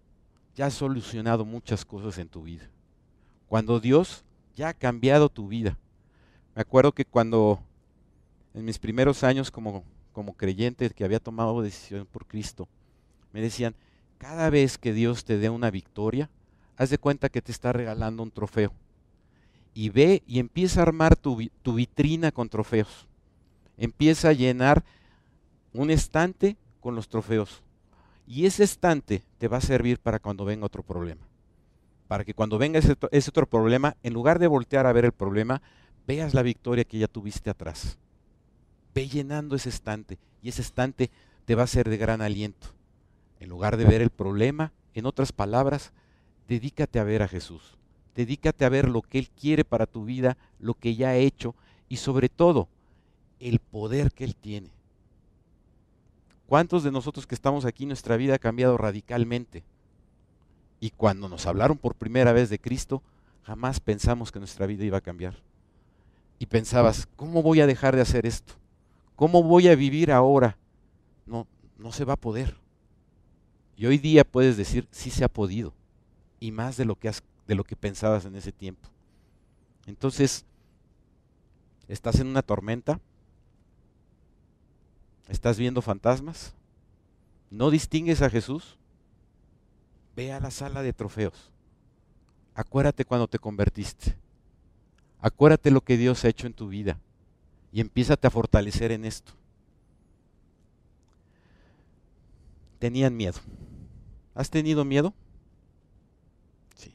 ya 0.56 0.68
ha 0.68 0.72
solucionado 0.72 1.44
muchas 1.44 1.84
cosas 1.84 2.18
en 2.18 2.30
tu 2.30 2.44
vida. 2.44 2.70
Cuando 3.50 3.82
Dios 3.82 4.24
ya 4.56 4.70
ha 4.70 4.74
cambiado 4.74 5.28
tu 5.28 5.50
vida. 5.50 5.78
Me 6.56 6.62
acuerdo 6.62 6.94
que 6.94 7.04
cuando 7.04 7.60
en 8.54 8.64
mis 8.64 8.80
primeros 8.80 9.24
años 9.24 9.52
como, 9.52 9.84
como 10.14 10.34
creyente 10.34 10.90
que 10.92 11.04
había 11.04 11.20
tomado 11.20 11.62
decisión 11.62 12.08
por 12.10 12.26
Cristo, 12.26 12.70
me 13.34 13.42
decían, 13.42 13.76
cada 14.20 14.50
vez 14.50 14.78
que 14.78 14.94
Dios 14.94 15.26
te 15.26 15.38
dé 15.38 15.50
una 15.50 15.72
victoria, 15.72 16.30
haz 16.78 16.90
de 16.90 16.98
cuenta 16.98 17.28
que 17.28 17.42
te 17.42 17.52
está 17.52 17.74
regalando 17.74 18.24
un 18.24 18.32
trofeo. 18.32 18.72
Y 19.74 19.90
ve 19.90 20.24
y 20.26 20.40
empieza 20.40 20.80
a 20.80 20.84
armar 20.84 21.18
tu, 21.18 21.50
tu 21.64 21.74
vitrina 21.74 22.32
con 22.32 22.48
trofeos. 22.48 23.08
Empieza 23.76 24.30
a 24.30 24.34
llenar 24.34 24.86
un 25.74 25.90
estante 25.90 26.58
con 26.80 26.96
los 26.96 27.08
trofeos. 27.08 27.64
Y 28.28 28.46
ese 28.46 28.64
estante 28.64 29.24
te 29.38 29.48
va 29.48 29.58
a 29.58 29.62
servir 29.62 30.00
para 30.00 30.20
cuando 30.20 30.46
venga 30.46 30.66
otro 30.66 30.84
problema. 30.84 31.22
Para 32.08 32.24
que 32.24 32.34
cuando 32.34 32.58
venga 32.58 32.80
ese, 32.80 33.30
otro 33.30 33.48
problema, 33.48 33.98
en 34.04 34.14
lugar 34.14 34.40
de 34.40 34.48
voltear 34.48 34.86
a 34.86 34.94
ver 34.94 35.06
el 35.06 35.12
problema, 35.12 35.62
veas 36.08 36.34
la 36.34 36.42
victoria 36.42 36.84
que 36.84 37.00
ya 37.00 37.08
tuviste 37.08 37.50
atrás. 37.50 37.98
Ve 38.94 39.08
llenando 39.08 39.56
ese 39.56 39.70
estante 39.70 40.20
y 40.42 40.50
ese 40.50 40.62
estante 40.62 41.10
te 41.46 41.56
va 41.56 41.64
a 41.64 41.68
ser 41.68 41.90
de 41.90 41.98
gran 41.98 42.22
aliento. 42.22 42.68
En 43.40 43.50
lugar 43.50 43.78
de 43.78 43.86
ver 43.86 44.02
el 44.02 44.10
problema, 44.10 44.72
en 44.94 45.06
otras 45.06 45.32
palabras, 45.32 45.92
dedícate 46.48 47.00
a 47.00 47.04
ver 47.04 47.24
a 47.24 47.28
Jesús. 47.28 47.78
Dedícate 48.16 48.64
a 48.64 48.70
ver 48.70 48.88
lo 48.88 49.02
que 49.02 49.18
Él 49.18 49.30
quiere 49.30 49.66
para 49.66 49.88
tu 49.88 50.06
vida, 50.06 50.38
lo 50.60 50.76
que 50.76 50.96
ya 50.96 51.10
ha 51.10 51.16
hecho 51.16 51.56
y 51.90 51.98
sobre 51.98 52.30
todo 52.30 52.70
el 53.40 53.60
poder 53.60 54.12
que 54.12 54.24
Él 54.24 54.36
tiene. 54.36 54.70
¿Cuántos 56.54 56.84
de 56.84 56.92
nosotros 56.92 57.26
que 57.26 57.34
estamos 57.34 57.66
aquí 57.66 57.88
nuestra 57.88 58.16
vida 58.16 58.36
ha 58.36 58.38
cambiado 58.38 58.78
radicalmente? 58.78 59.64
Y 60.80 60.92
cuando 60.92 61.28
nos 61.28 61.48
hablaron 61.48 61.80
por 61.80 61.96
primera 61.96 62.32
vez 62.32 62.52
de 62.52 62.60
Cristo, 62.60 63.02
jamás 63.42 63.80
pensamos 63.80 64.32
que 64.32 64.38
nuestra 64.38 64.68
vida 64.68 64.84
iba 64.84 65.00
a 65.00 65.02
cambiar. 65.02 65.36
Y 66.38 66.46
pensabas, 66.46 67.08
¿cómo 67.16 67.42
voy 67.42 67.62
a 67.62 67.66
dejar 67.66 67.96
de 67.96 68.04
hacer 68.04 68.28
esto? 68.28 68.54
¿Cómo 69.16 69.42
voy 69.42 69.68
a 69.68 69.74
vivir 69.74 70.12
ahora? 70.12 70.60
No, 71.26 71.48
no 71.80 71.92
se 71.92 72.06
va 72.06 72.14
a 72.14 72.22
poder. 72.22 72.56
Y 73.76 73.88
hoy 73.88 73.98
día 73.98 74.24
puedes 74.24 74.56
decir, 74.56 74.88
sí 74.92 75.10
se 75.10 75.24
ha 75.24 75.30
podido. 75.30 75.74
Y 76.40 76.52
más 76.52 76.78
de 76.78 76.86
lo 76.86 76.98
que, 76.98 77.10
has, 77.10 77.24
de 77.48 77.56
lo 77.56 77.64
que 77.64 77.76
pensabas 77.76 78.26
en 78.26 78.36
ese 78.36 78.52
tiempo. 78.52 78.90
Entonces, 79.88 80.46
estás 81.88 82.20
en 82.20 82.28
una 82.28 82.44
tormenta, 82.44 83.00
¿Estás 85.28 85.58
viendo 85.58 85.82
fantasmas? 85.82 86.54
¿No 87.50 87.70
distingues 87.70 88.22
a 88.22 88.30
Jesús? 88.30 88.78
Ve 90.16 90.32
a 90.32 90.40
la 90.40 90.52
sala 90.52 90.82
de 90.82 90.94
trofeos. 90.94 91.52
Acuérdate 92.56 93.06
cuando 93.06 93.28
te 93.28 93.40
convertiste. 93.40 94.16
Acuérdate 95.22 95.72
lo 95.72 95.82
que 95.82 95.98
Dios 95.98 96.24
ha 96.26 96.30
hecho 96.30 96.48
en 96.48 96.54
tu 96.54 96.68
vida 96.68 97.00
y 97.72 97.80
empiézate 97.82 98.28
a 98.28 98.32
fortalecer 98.32 98.92
en 98.92 99.06
esto. 99.06 99.34
Tenían 102.80 103.16
miedo. 103.16 103.40
¿Has 104.36 104.50
tenido 104.50 104.84
miedo? 104.84 105.14
Sí. 106.76 106.94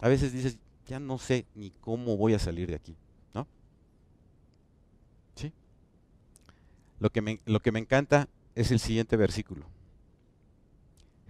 A 0.00 0.08
veces 0.08 0.32
dices, 0.32 0.58
ya 0.86 0.98
no 0.98 1.18
sé 1.18 1.44
ni 1.54 1.70
cómo 1.70 2.16
voy 2.16 2.34
a 2.34 2.38
salir 2.38 2.68
de 2.68 2.76
aquí. 2.76 2.96
Lo 7.00 7.10
que, 7.10 7.22
me, 7.22 7.40
lo 7.44 7.60
que 7.60 7.72
me 7.72 7.78
encanta 7.78 8.28
es 8.54 8.70
el 8.70 8.80
siguiente 8.80 9.16
versículo. 9.16 9.66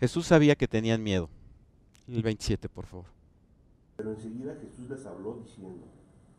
Jesús 0.00 0.26
sabía 0.26 0.56
que 0.56 0.68
tenían 0.68 1.02
miedo. 1.02 1.28
El 2.06 2.22
27, 2.22 2.68
por 2.68 2.86
favor. 2.86 3.06
Pero 3.96 4.12
enseguida 4.12 4.56
Jesús 4.60 4.88
les 4.88 5.04
habló 5.04 5.42
diciendo, 5.44 5.86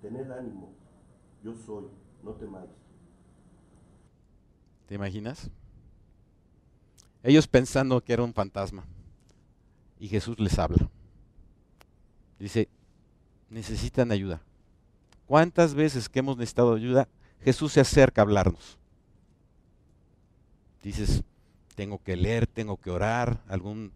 tened 0.02 0.32
ánimo, 0.32 0.72
yo 1.44 1.54
soy, 1.54 1.86
no 2.24 2.32
temáis. 2.32 2.72
¿Te 4.88 4.96
imaginas? 4.96 5.52
Ellos 7.22 7.48
pensando 7.48 8.02
que 8.02 8.14
era 8.14 8.24
un 8.24 8.34
fantasma. 8.34 8.86
Y 10.00 10.08
Jesús 10.08 10.40
les 10.40 10.58
habla. 10.58 10.90
Dice, 12.40 12.70
necesitan 13.50 14.12
ayuda. 14.12 14.42
¿Cuántas 15.28 15.76
veces 15.76 16.08
que 16.10 16.20
hemos 16.20 16.38
necesitado 16.38 16.74
ayuda, 16.74 17.08
Jesús 17.42 17.74
se 17.74 17.82
acerca 17.82 18.22
a 18.22 18.24
hablarnos? 18.24 18.80
Dices, 20.84 21.24
tengo 21.76 22.02
que 22.04 22.16
leer, 22.16 22.48
tengo 22.48 22.78
que 22.78 22.90
orar, 22.90 23.42
algún 23.48 23.92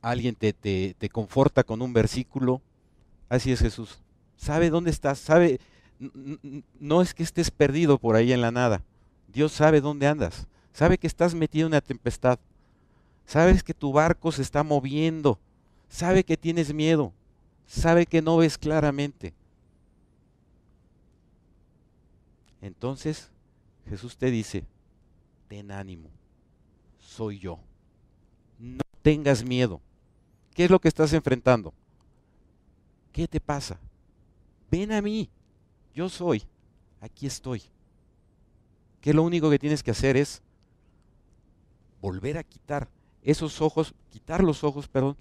alguien 0.00 0.34
te, 0.34 0.52
te, 0.52 0.94
te, 0.98 1.08
conforta 1.08 1.62
con 1.62 1.80
un 1.80 1.92
versículo. 1.92 2.60
Así 3.28 3.52
es 3.52 3.60
Jesús. 3.60 4.00
Sabe 4.36 4.68
dónde 4.68 4.90
estás, 4.90 5.18
sabe, 5.18 5.60
no 6.80 7.00
es 7.00 7.14
que 7.14 7.22
estés 7.22 7.50
perdido 7.50 7.98
por 7.98 8.16
ahí 8.16 8.32
en 8.32 8.40
la 8.40 8.50
nada. 8.50 8.82
Dios 9.32 9.52
sabe 9.52 9.80
dónde 9.80 10.06
andas, 10.06 10.46
sabe 10.72 10.98
que 10.98 11.06
estás 11.06 11.34
metido 11.34 11.66
en 11.66 11.72
una 11.72 11.80
tempestad, 11.80 12.38
sabes 13.24 13.62
que 13.62 13.72
tu 13.72 13.92
barco 13.92 14.30
se 14.32 14.42
está 14.42 14.62
moviendo, 14.62 15.38
sabe 15.88 16.24
que 16.24 16.36
tienes 16.36 16.74
miedo, 16.74 17.12
sabe 17.66 18.04
que 18.04 18.20
no 18.20 18.36
ves 18.36 18.58
claramente. 18.58 19.32
Entonces 22.60 23.30
Jesús 23.88 24.16
te 24.16 24.30
dice, 24.30 24.64
ten 25.52 25.70
ánimo, 25.70 26.08
soy 26.98 27.38
yo. 27.38 27.58
No 28.58 28.80
tengas 29.02 29.44
miedo. 29.44 29.82
¿Qué 30.54 30.64
es 30.64 30.70
lo 30.70 30.80
que 30.80 30.88
estás 30.88 31.12
enfrentando? 31.12 31.74
¿Qué 33.12 33.28
te 33.28 33.38
pasa? 33.38 33.78
Ven 34.70 34.92
a 34.92 35.02
mí, 35.02 35.28
yo 35.94 36.08
soy, 36.08 36.42
aquí 37.02 37.26
estoy. 37.26 37.64
Que 39.02 39.12
lo 39.12 39.22
único 39.22 39.50
que 39.50 39.58
tienes 39.58 39.82
que 39.82 39.90
hacer 39.90 40.16
es 40.16 40.40
volver 42.00 42.38
a 42.38 42.44
quitar 42.44 42.88
esos 43.22 43.60
ojos, 43.60 43.94
quitar 44.08 44.42
los 44.42 44.64
ojos, 44.64 44.88
perdón, 44.88 45.18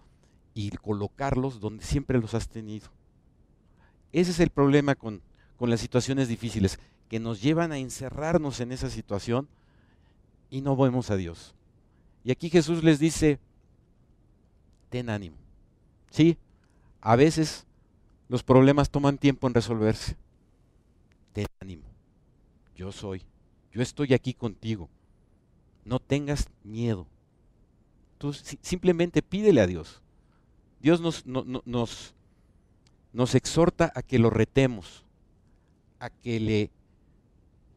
y 0.54 0.70
colocarlos 0.78 1.60
donde 1.60 1.84
siempre 1.84 2.22
los 2.22 2.36
has 2.36 2.48
tenido. 2.48 2.88
Ese 4.14 4.32
es 4.32 4.40
el 4.40 4.50
problema 4.50 4.96
con, 4.96 5.22
con 5.58 5.70
las 5.70 5.82
situaciones 5.82 6.30
difíciles, 6.30 6.80
que 7.10 7.20
nos 7.20 7.42
llevan 7.42 7.74
a 7.74 7.80
encerrarnos 7.80 8.62
en 8.62 8.72
esa 8.72 8.90
situación 8.90 9.50
y 10.52 10.62
no 10.62 10.76
vemos 10.76 11.10
a 11.10 11.16
Dios. 11.16 11.56
Y 12.24 12.30
aquí 12.30 12.52
Jesús 12.52 12.84
les 12.84 13.00
dice, 13.00 13.40
ten 14.90 15.10
ánimo. 15.10 15.38
Sí, 16.12 16.38
a 17.00 17.16
veces 17.16 17.66
los 18.28 18.44
problemas 18.44 18.92
toman 18.92 19.18
tiempo 19.18 19.48
en 19.48 19.56
resolverse. 19.56 20.16
Ten 21.34 21.48
ánimo. 21.60 21.84
Yo 22.76 22.92
soy. 22.92 23.24
Yo 23.72 23.82
estoy 23.82 24.14
aquí 24.14 24.34
contigo. 24.34 24.90
No 25.86 26.00
tengas 26.00 26.48
miedo. 26.64 27.08
Tú 28.18 28.34
simplemente 28.34 29.24
pídele 29.24 29.62
a 29.62 29.68
Dios. 29.68 30.02
Dios 30.82 31.00
nos, 31.00 31.26
nos, 31.26 32.14
nos 33.14 33.36
exhorta 33.36 33.92
a 33.96 34.04
que 34.04 34.20
lo 34.20 34.30
retemos, 34.30 35.06
a 36.00 36.10
que 36.10 36.40
le 36.40 36.72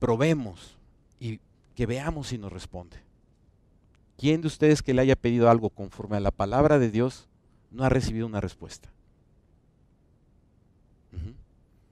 probemos 0.01 0.77
y 1.21 1.41
que 1.75 1.87
veamos 1.87 2.29
si 2.29 2.39
nos 2.39 2.53
responde. 2.53 2.97
¿Quién 4.17 4.41
de 4.41 4.47
ustedes 4.47 4.83
que 4.83 4.95
le 4.95 5.03
haya 5.03 5.17
pedido 5.17 5.51
algo 5.51 5.71
conforme 5.71 6.17
a 6.17 6.21
la 6.21 6.31
palabra 6.31 6.79
de 6.79 6.91
Dios 6.91 7.29
no 7.71 7.85
ha 7.85 7.89
recibido 7.89 8.27
una 8.27 8.41
respuesta? 8.41 8.91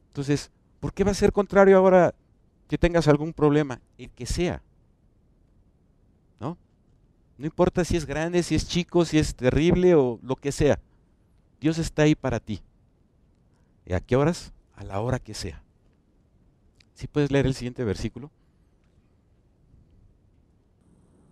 Entonces, 0.08 0.50
¿por 0.78 0.92
qué 0.92 1.04
va 1.04 1.12
a 1.12 1.14
ser 1.14 1.32
contrario 1.32 1.76
ahora 1.78 2.14
que 2.68 2.76
tengas 2.76 3.08
algún 3.08 3.32
problema? 3.32 3.80
El 3.96 4.10
que 4.10 4.26
sea. 4.26 4.62
¿No? 6.38 6.58
No 7.38 7.46
importa 7.46 7.82
si 7.82 7.96
es 7.96 8.04
grande, 8.04 8.42
si 8.42 8.54
es 8.54 8.68
chico, 8.68 9.06
si 9.06 9.18
es 9.18 9.34
terrible 9.34 9.94
o 9.94 10.20
lo 10.22 10.36
que 10.36 10.52
sea. 10.52 10.78
Dios 11.60 11.78
está 11.78 12.02
ahí 12.02 12.14
para 12.14 12.40
ti. 12.40 12.60
¿Y 13.86 13.94
a 13.94 14.00
qué 14.00 14.16
horas? 14.16 14.52
A 14.76 14.84
la 14.84 15.00
hora 15.00 15.18
que 15.18 15.32
sea. 15.32 15.62
¿Sí 16.94 17.06
puedes 17.06 17.30
leer 17.30 17.46
el 17.46 17.54
siguiente 17.54 17.82
versículo? 17.82 18.30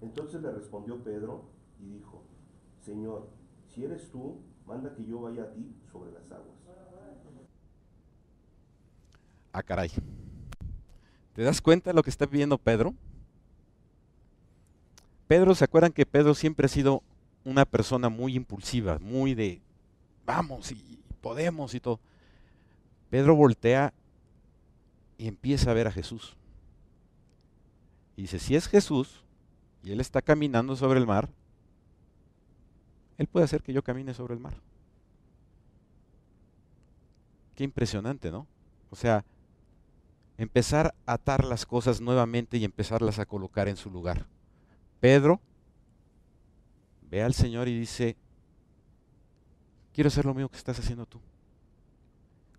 Entonces 0.03 0.41
le 0.41 0.51
respondió 0.51 1.03
Pedro 1.03 1.45
y 1.79 1.87
dijo, 1.87 2.25
Señor, 2.81 3.29
si 3.69 3.85
eres 3.85 4.11
tú, 4.11 4.41
manda 4.67 4.95
que 4.95 5.05
yo 5.05 5.21
vaya 5.21 5.45
a 5.45 5.53
ti 5.53 5.75
sobre 5.91 6.13
las 6.13 6.31
aguas. 6.33 6.57
Ah, 9.53 9.63
caray. 9.63 9.91
¿Te 11.35 11.43
das 11.43 11.61
cuenta 11.61 11.91
de 11.91 11.95
lo 11.95 12.03
que 12.03 12.11
está 12.11 12.27
viendo 12.27 12.57
Pedro? 12.57 12.95
Pedro, 15.27 15.55
¿se 15.55 15.65
acuerdan 15.65 15.93
que 15.93 16.07
Pedro 16.07 16.35
siempre 16.35 16.67
ha 16.67 16.69
sido 16.69 17.03
una 17.45 17.65
persona 17.65 18.09
muy 18.09 18.37
impulsiva, 18.37 18.99
muy 18.99 19.35
de 19.35 19.61
vamos 20.25 20.71
y 20.73 20.99
podemos 21.21 21.75
y 21.75 21.81
todo? 21.81 22.01
Pedro 23.11 23.35
voltea 23.35 23.93
y 25.19 25.29
empieza 25.29 25.71
a 25.71 25.75
ver 25.75 25.87
a 25.89 25.93
Jesús. 25.93 26.37
Y 28.17 28.23
dice, 28.23 28.39
si 28.39 28.55
es 28.55 28.69
Jesús, 28.69 29.25
y 29.83 29.93
él 29.93 30.01
está 30.01 30.23
caminando 30.23 30.77
sobre 30.77 30.99
el 30.99 31.07
mar, 31.07 31.29
Él 33.19 33.27
puede 33.27 33.45
hacer 33.45 33.63
que 33.63 33.73
yo 33.73 33.83
camine 33.83 34.15
sobre 34.15 34.35
el 34.35 34.41
mar. 34.41 34.55
Qué 37.55 37.65
impresionante, 37.65 38.31
¿no? 38.31 38.47
O 38.91 38.97
sea, 38.97 39.25
empezar 40.39 40.95
a 41.07 41.15
atar 41.15 41.45
las 41.45 41.67
cosas 41.67 42.01
nuevamente 42.01 42.57
y 42.57 42.65
empezarlas 42.65 43.19
a 43.19 43.27
colocar 43.27 43.69
en 43.69 43.77
su 43.77 43.91
lugar. 43.91 44.27
Pedro 45.01 45.41
ve 47.11 47.23
al 47.23 47.35
Señor 47.35 47.69
y 47.69 47.79
dice, 47.79 48.17
quiero 49.93 50.09
hacer 50.09 50.25
lo 50.25 50.35
mismo 50.35 50.49
que 50.49 50.57
estás 50.57 50.79
haciendo 50.79 51.05
tú. 51.05 51.21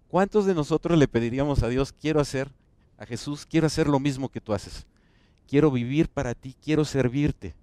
¿Cuántos 0.10 0.46
de 0.46 0.54
nosotros 0.54 0.98
le 0.98 1.08
pediríamos 1.08 1.63
a 1.63 1.70
Dios, 1.70 1.94
quiero 1.94 2.20
hacer, 2.20 2.51
a 2.98 3.06
Jesús, 3.06 3.46
quiero 3.46 3.68
hacer 3.68 3.88
lo 3.88 4.00
mismo 4.00 4.30
que 4.30 4.42
tú 4.42 4.54
haces? 4.54 4.86
Quiero 5.51 5.70
vivir 5.70 6.08
para 6.08 6.34
ti, 6.34 6.55
quiero 6.63 6.86
servirte, 6.86 7.53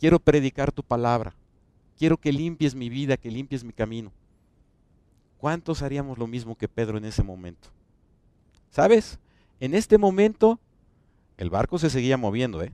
quiero 0.00 0.18
predicar 0.18 0.72
tu 0.72 0.82
palabra, 0.82 1.32
quiero 1.96 2.16
que 2.16 2.32
limpies 2.32 2.74
mi 2.74 2.88
vida, 2.88 3.16
que 3.16 3.30
limpies 3.30 3.62
mi 3.62 3.72
camino. 3.72 4.10
¿Cuántos 5.38 5.80
haríamos 5.82 6.18
lo 6.18 6.26
mismo 6.26 6.56
que 6.56 6.66
Pedro 6.66 6.98
en 6.98 7.04
ese 7.04 7.22
momento? 7.22 7.68
¿Sabes? 8.72 9.20
En 9.60 9.76
este 9.76 9.96
momento 9.96 10.58
el 11.36 11.48
barco 11.48 11.78
se 11.78 11.88
seguía 11.88 12.16
moviendo, 12.16 12.64
¿eh? 12.64 12.72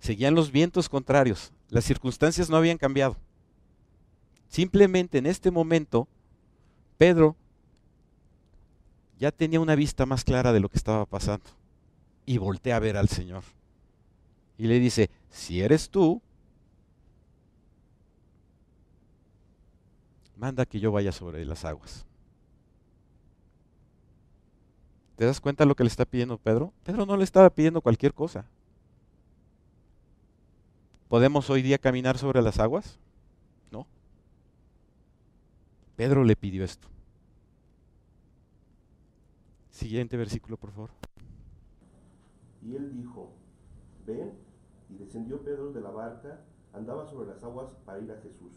Seguían 0.00 0.34
los 0.34 0.52
vientos 0.52 0.90
contrarios, 0.90 1.50
las 1.70 1.84
circunstancias 1.84 2.50
no 2.50 2.58
habían 2.58 2.76
cambiado. 2.76 3.16
Simplemente 4.48 5.16
en 5.16 5.24
este 5.24 5.50
momento, 5.50 6.08
Pedro 6.98 7.36
ya 9.18 9.32
tenía 9.32 9.60
una 9.60 9.76
vista 9.76 10.04
más 10.04 10.24
clara 10.24 10.52
de 10.52 10.60
lo 10.60 10.68
que 10.68 10.76
estaba 10.76 11.06
pasando 11.06 11.63
y 12.26 12.38
voltea 12.38 12.76
a 12.76 12.80
ver 12.80 12.96
al 12.96 13.08
Señor. 13.08 13.42
Y 14.56 14.66
le 14.66 14.78
dice, 14.78 15.10
si 15.30 15.60
eres 15.60 15.90
tú, 15.90 16.22
manda 20.36 20.66
que 20.66 20.80
yo 20.80 20.92
vaya 20.92 21.12
sobre 21.12 21.44
las 21.44 21.64
aguas. 21.64 22.06
¿Te 25.16 25.24
das 25.24 25.40
cuenta 25.40 25.64
de 25.64 25.68
lo 25.68 25.76
que 25.76 25.84
le 25.84 25.88
está 25.88 26.04
pidiendo 26.04 26.38
Pedro? 26.38 26.72
Pedro 26.82 27.06
no 27.06 27.16
le 27.16 27.24
estaba 27.24 27.50
pidiendo 27.50 27.80
cualquier 27.80 28.14
cosa. 28.14 28.46
¿Podemos 31.08 31.48
hoy 31.50 31.62
día 31.62 31.78
caminar 31.78 32.18
sobre 32.18 32.42
las 32.42 32.58
aguas? 32.58 32.98
No. 33.70 33.86
Pedro 35.96 36.24
le 36.24 36.34
pidió 36.34 36.64
esto. 36.64 36.88
Siguiente 39.70 40.16
versículo, 40.16 40.56
por 40.56 40.72
favor. 40.72 40.90
Y 42.64 42.74
él 42.74 42.92
dijo, 42.92 43.32
ven, 44.06 44.32
y 44.88 44.96
descendió 44.96 45.42
Pedro 45.42 45.72
de 45.72 45.80
la 45.80 45.90
barca, 45.90 46.40
andaba 46.72 47.06
sobre 47.06 47.28
las 47.28 47.42
aguas 47.42 47.68
para 47.84 48.00
ir 48.00 48.10
a 48.10 48.20
Jesús. 48.20 48.52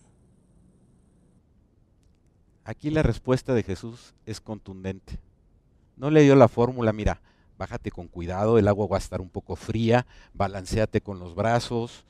Aquí 2.64 2.90
la 2.90 3.04
respuesta 3.04 3.54
de 3.54 3.64
Jesús 3.64 4.14
es 4.26 4.42
contundente. 4.42 5.20
No 5.96 6.10
le 6.10 6.22
dio 6.22 6.36
la 6.36 6.48
fórmula, 6.48 6.94
mira, 6.94 7.22
bájate 7.58 7.92
con 7.92 8.08
cuidado, 8.08 8.58
el 8.58 8.68
agua 8.68 8.88
va 8.88 8.98
a 8.98 9.00
estar 9.00 9.22
un 9.22 9.30
poco 9.30 9.56
fría, 9.56 10.06
balanceate 10.34 11.02
con 11.02 11.20
los 11.20 11.34
brazos, 11.34 12.06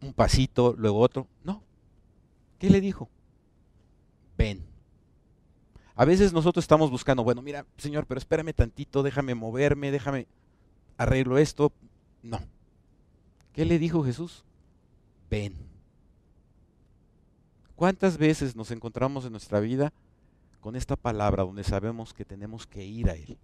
un 0.00 0.12
pasito, 0.12 0.74
luego 0.76 0.98
otro. 0.98 1.26
No. 1.44 1.62
¿Qué 2.58 2.70
le 2.70 2.80
dijo? 2.80 3.08
Ven. 4.36 4.64
A 5.94 6.04
veces 6.04 6.32
nosotros 6.32 6.64
estamos 6.64 6.90
buscando, 6.90 7.24
bueno, 7.24 7.42
mira, 7.42 7.66
Señor, 7.76 8.06
pero 8.06 8.18
espérame 8.18 8.54
tantito, 8.54 9.02
déjame 9.02 9.34
moverme, 9.34 9.90
déjame, 9.90 10.26
arreglo 10.96 11.38
esto. 11.38 11.72
No. 12.22 12.40
¿Qué 13.52 13.64
le 13.64 13.78
dijo 13.78 14.04
Jesús? 14.04 14.44
Ven. 15.30 15.54
¿Cuántas 17.76 18.16
veces 18.16 18.54
nos 18.54 18.70
encontramos 18.70 19.24
en 19.24 19.32
nuestra 19.32 19.60
vida 19.60 19.92
con 20.60 20.76
esta 20.76 20.96
palabra 20.96 21.42
donde 21.42 21.64
sabemos 21.64 22.14
que 22.14 22.24
tenemos 22.24 22.66
que 22.66 22.84
ir 22.84 23.10
a 23.10 23.14
Él? 23.14 23.36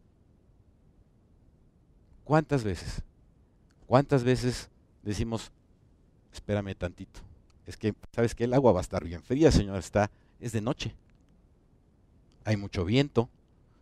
¿Cuántas 2.24 2.62
veces? 2.62 3.02
¿Cuántas 3.86 4.22
veces 4.22 4.68
decimos, 5.02 5.50
espérame 6.32 6.74
tantito? 6.74 7.20
Es 7.66 7.76
que, 7.76 7.94
¿sabes 8.12 8.34
que 8.34 8.44
El 8.44 8.54
agua 8.54 8.72
va 8.72 8.80
a 8.80 8.82
estar 8.82 9.04
bien 9.04 9.22
fría, 9.22 9.50
Señor, 9.50 9.78
está, 9.78 10.10
es 10.40 10.52
de 10.52 10.60
noche. 10.60 10.94
Hay 12.44 12.56
mucho 12.56 12.84
viento. 12.84 13.28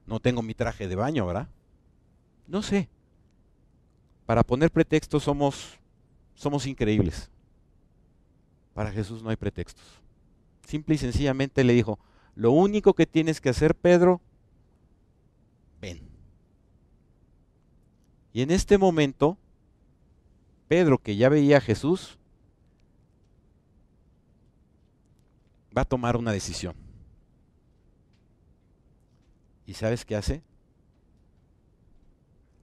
No 0.06 0.20
tengo 0.20 0.42
mi 0.42 0.54
traje 0.54 0.88
de 0.88 0.94
baño, 0.94 1.26
¿verdad? 1.26 1.48
No 2.46 2.62
sé. 2.62 2.88
Para 4.26 4.42
poner 4.42 4.70
pretextos 4.72 5.22
somos, 5.22 5.78
somos 6.34 6.66
increíbles. 6.66 7.30
Para 8.74 8.90
Jesús 8.90 9.22
no 9.22 9.30
hay 9.30 9.36
pretextos. 9.36 9.84
Simple 10.66 10.96
y 10.96 10.98
sencillamente 10.98 11.62
le 11.62 11.72
dijo, 11.72 11.98
lo 12.34 12.50
único 12.50 12.92
que 12.92 13.06
tienes 13.06 13.40
que 13.40 13.48
hacer, 13.48 13.74
Pedro, 13.74 14.20
ven. 15.80 16.02
Y 18.32 18.42
en 18.42 18.50
este 18.50 18.76
momento, 18.76 19.38
Pedro, 20.68 20.98
que 20.98 21.16
ya 21.16 21.28
veía 21.28 21.58
a 21.58 21.62
Jesús, 21.62 22.18
va 25.76 25.82
a 25.82 25.86
tomar 25.86 26.16
una 26.16 26.32
decisión. 26.32 26.74
¿Y 29.66 29.74
sabes 29.74 30.04
qué 30.04 30.16
hace? 30.16 30.42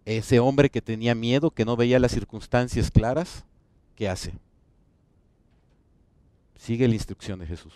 Ese 0.06 0.40
hombre 0.40 0.70
que 0.70 0.82
tenía 0.82 1.16
miedo, 1.16 1.52
que 1.52 1.66
no 1.66 1.78
veía 1.78 2.00
las 2.00 2.12
circunstancias 2.12 2.92
claras, 2.92 3.46
¿qué 3.96 4.10
hace? 4.10 4.34
Sigue 6.58 6.88
la 6.88 6.96
instrucción 6.96 7.40
de 7.40 7.48
Jesús 7.48 7.74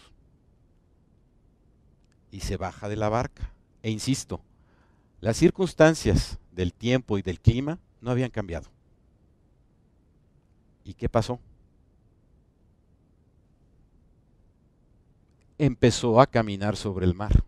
y 2.32 2.42
se 2.42 2.58
baja 2.58 2.90
de 2.90 2.96
la 2.96 3.10
barca. 3.10 3.52
E 3.82 3.90
insisto, 3.90 4.42
las 5.22 5.38
circunstancias 5.38 6.38
del 6.52 6.74
tiempo 6.74 7.18
y 7.18 7.22
del 7.22 7.40
clima 7.40 7.80
no 8.02 8.12
habían 8.12 8.30
cambiado. 8.30 8.70
¿Y 10.84 10.94
qué 10.94 11.10
pasó? 11.10 11.40
Empezó 15.58 16.22
a 16.22 16.28
caminar 16.28 16.76
sobre 16.76 17.06
el 17.06 17.13
mar. 17.13 17.44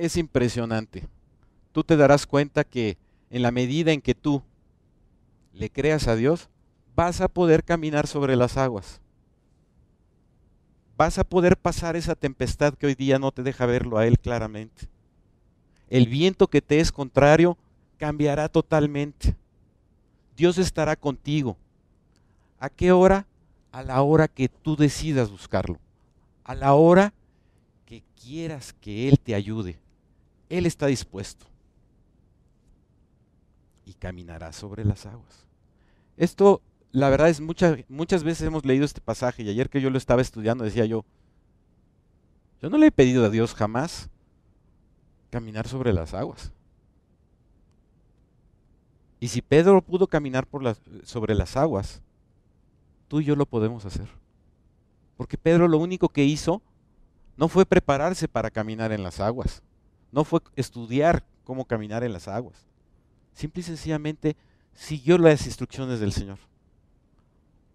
Es 0.00 0.16
impresionante. 0.16 1.06
Tú 1.72 1.84
te 1.84 1.96
darás 1.96 2.26
cuenta 2.26 2.64
que 2.64 2.96
en 3.30 3.42
la 3.42 3.50
medida 3.50 3.92
en 3.92 4.00
que 4.00 4.14
tú 4.14 4.42
le 5.52 5.70
creas 5.70 6.08
a 6.08 6.16
Dios, 6.16 6.48
vas 6.94 7.20
a 7.20 7.28
poder 7.28 7.64
caminar 7.64 8.06
sobre 8.06 8.36
las 8.36 8.56
aguas 8.56 9.00
vas 11.00 11.16
a 11.16 11.24
poder 11.24 11.56
pasar 11.56 11.96
esa 11.96 12.14
tempestad 12.14 12.74
que 12.74 12.84
hoy 12.84 12.94
día 12.94 13.18
no 13.18 13.32
te 13.32 13.42
deja 13.42 13.64
verlo 13.64 13.96
a 13.96 14.06
Él 14.06 14.18
claramente. 14.18 14.86
El 15.88 16.06
viento 16.08 16.48
que 16.48 16.60
te 16.60 16.78
es 16.78 16.92
contrario 16.92 17.56
cambiará 17.96 18.50
totalmente. 18.50 19.34
Dios 20.36 20.58
estará 20.58 20.96
contigo. 20.96 21.56
¿A 22.58 22.68
qué 22.68 22.92
hora? 22.92 23.26
A 23.72 23.82
la 23.82 24.02
hora 24.02 24.28
que 24.28 24.50
tú 24.50 24.76
decidas 24.76 25.30
buscarlo. 25.30 25.78
A 26.44 26.54
la 26.54 26.74
hora 26.74 27.14
que 27.86 28.02
quieras 28.22 28.74
que 28.78 29.08
Él 29.08 29.18
te 29.18 29.34
ayude. 29.34 29.78
Él 30.50 30.66
está 30.66 30.86
dispuesto. 30.86 31.46
Y 33.86 33.94
caminará 33.94 34.52
sobre 34.52 34.84
las 34.84 35.06
aguas. 35.06 35.46
Esto 36.18 36.60
la 36.92 37.08
verdad 37.08 37.28
es 37.28 37.40
muchas 37.40 37.78
muchas 37.88 38.24
veces 38.24 38.46
hemos 38.46 38.64
leído 38.64 38.84
este 38.84 39.00
pasaje 39.00 39.42
y 39.42 39.48
ayer 39.48 39.70
que 39.70 39.80
yo 39.80 39.90
lo 39.90 39.98
estaba 39.98 40.20
estudiando 40.20 40.64
decía 40.64 40.84
yo, 40.84 41.04
yo 42.60 42.68
no 42.68 42.78
le 42.78 42.88
he 42.88 42.92
pedido 42.92 43.24
a 43.24 43.30
Dios 43.30 43.54
jamás 43.54 44.10
caminar 45.30 45.66
sobre 45.68 45.92
las 45.92 46.12
aguas. 46.12 46.52
Y 49.20 49.28
si 49.28 49.42
Pedro 49.42 49.80
pudo 49.82 50.06
caminar 50.06 50.48
sobre 51.04 51.34
las 51.34 51.56
aguas, 51.56 52.02
tú 53.06 53.20
y 53.20 53.24
yo 53.24 53.36
lo 53.36 53.46
podemos 53.46 53.84
hacer. 53.84 54.08
Porque 55.16 55.36
Pedro 55.36 55.68
lo 55.68 55.78
único 55.78 56.08
que 56.08 56.24
hizo 56.24 56.62
no 57.36 57.48
fue 57.48 57.66
prepararse 57.66 58.28
para 58.28 58.50
caminar 58.50 58.92
en 58.92 59.02
las 59.02 59.20
aguas, 59.20 59.62
no 60.12 60.24
fue 60.24 60.40
estudiar 60.56 61.24
cómo 61.44 61.64
caminar 61.64 62.04
en 62.04 62.12
las 62.12 62.28
aguas. 62.28 62.66
Simple 63.34 63.60
y 63.60 63.64
sencillamente 63.64 64.36
siguió 64.74 65.18
las 65.18 65.46
instrucciones 65.46 66.00
del 66.00 66.12
Señor. 66.12 66.38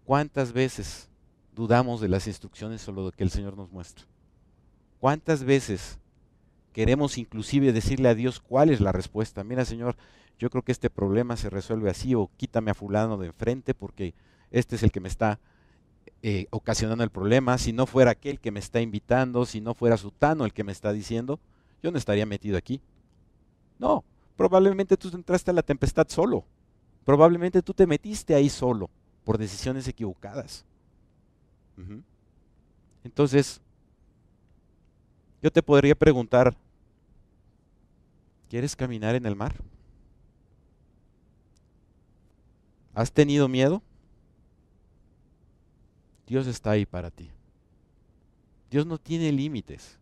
¿Cuántas 0.04 0.52
veces 0.52 1.08
dudamos 1.54 2.00
de 2.00 2.08
las 2.08 2.26
instrucciones 2.26 2.86
o 2.88 2.92
lo 2.92 3.10
que 3.10 3.24
el 3.24 3.30
Señor 3.30 3.56
nos 3.56 3.70
muestra? 3.70 4.04
¿Cuántas 5.00 5.44
veces 5.44 5.98
queremos 6.72 7.18
inclusive 7.18 7.72
decirle 7.72 8.08
a 8.08 8.14
Dios 8.14 8.40
cuál 8.40 8.70
es 8.70 8.80
la 8.80 8.92
respuesta? 8.92 9.44
Mira, 9.44 9.64
Señor, 9.64 9.96
yo 10.38 10.50
creo 10.50 10.62
que 10.62 10.72
este 10.72 10.90
problema 10.90 11.36
se 11.36 11.50
resuelve 11.50 11.90
así 11.90 12.14
o 12.14 12.30
quítame 12.36 12.70
a 12.70 12.74
fulano 12.74 13.16
de 13.16 13.28
enfrente 13.28 13.74
porque 13.74 14.14
este 14.50 14.76
es 14.76 14.82
el 14.82 14.92
que 14.92 15.00
me 15.00 15.08
está 15.08 15.40
eh, 16.22 16.46
ocasionando 16.50 17.04
el 17.04 17.10
problema. 17.10 17.58
Si 17.58 17.72
no 17.72 17.86
fuera 17.86 18.12
aquel 18.12 18.40
que 18.40 18.50
me 18.50 18.60
está 18.60 18.80
invitando, 18.80 19.46
si 19.46 19.60
no 19.60 19.74
fuera 19.74 19.96
Sutano 19.96 20.44
el 20.44 20.52
que 20.52 20.64
me 20.64 20.72
está 20.72 20.92
diciendo, 20.92 21.40
yo 21.82 21.90
no 21.90 21.98
estaría 21.98 22.26
metido 22.26 22.56
aquí. 22.56 22.80
No, 23.78 24.04
probablemente 24.36 24.96
tú 24.96 25.08
entraste 25.14 25.50
a 25.50 25.54
la 25.54 25.62
tempestad 25.62 26.06
solo. 26.08 26.44
Probablemente 27.04 27.62
tú 27.62 27.72
te 27.72 27.86
metiste 27.86 28.34
ahí 28.34 28.48
solo 28.48 28.90
por 29.24 29.38
decisiones 29.38 29.86
equivocadas. 29.86 30.64
Entonces, 33.04 33.60
yo 35.42 35.50
te 35.50 35.62
podría 35.62 35.94
preguntar, 35.94 36.56
¿quieres 38.48 38.74
caminar 38.74 39.14
en 39.14 39.26
el 39.26 39.36
mar? 39.36 39.54
¿Has 42.94 43.12
tenido 43.12 43.46
miedo? 43.46 43.82
Dios 46.26 46.46
está 46.46 46.70
ahí 46.70 46.86
para 46.86 47.10
ti. 47.10 47.30
Dios 48.70 48.86
no 48.86 48.98
tiene 48.98 49.30
límites. 49.30 49.98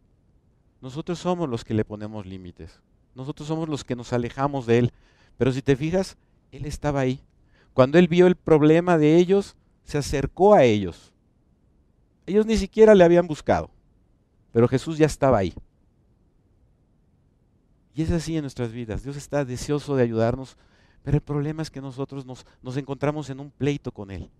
Nosotros 0.84 1.18
somos 1.18 1.48
los 1.48 1.64
que 1.64 1.74
le 1.74 1.84
ponemos 1.84 2.26
límites. 2.26 2.80
Nosotros 3.14 3.48
somos 3.48 3.68
los 3.68 3.82
que 3.82 3.96
nos 3.96 4.12
alejamos 4.12 4.66
de 4.66 4.78
Él. 4.78 4.92
Pero 5.36 5.50
si 5.50 5.62
te 5.62 5.74
fijas, 5.74 6.16
Él 6.52 6.66
estaba 6.66 7.00
ahí. 7.00 7.20
Cuando 7.72 7.98
Él 7.98 8.06
vio 8.06 8.28
el 8.28 8.36
problema 8.36 8.96
de 8.96 9.16
ellos, 9.16 9.56
se 9.82 9.98
acercó 9.98 10.54
a 10.54 10.62
ellos. 10.62 11.12
Ellos 12.26 12.46
ni 12.46 12.56
siquiera 12.56 12.94
le 12.94 13.02
habían 13.02 13.26
buscado, 13.26 13.68
pero 14.52 14.68
Jesús 14.68 14.96
ya 14.96 15.06
estaba 15.06 15.38
ahí. 15.38 15.52
Y 17.94 18.02
es 18.02 18.10
así 18.12 18.36
en 18.36 18.42
nuestras 18.42 18.72
vidas. 18.72 19.02
Dios 19.02 19.16
está 19.16 19.44
deseoso 19.44 19.96
de 19.96 20.04
ayudarnos 20.04 20.56
pero 21.04 21.18
el 21.18 21.22
problema 21.22 21.60
es 21.60 21.70
que 21.70 21.82
nosotros 21.82 22.24
nos, 22.24 22.76
encontramos 22.78 23.28
en 23.28 23.38
un 23.38 23.50
pleito 23.50 23.92
con 23.92 24.10
Él. 24.10 24.30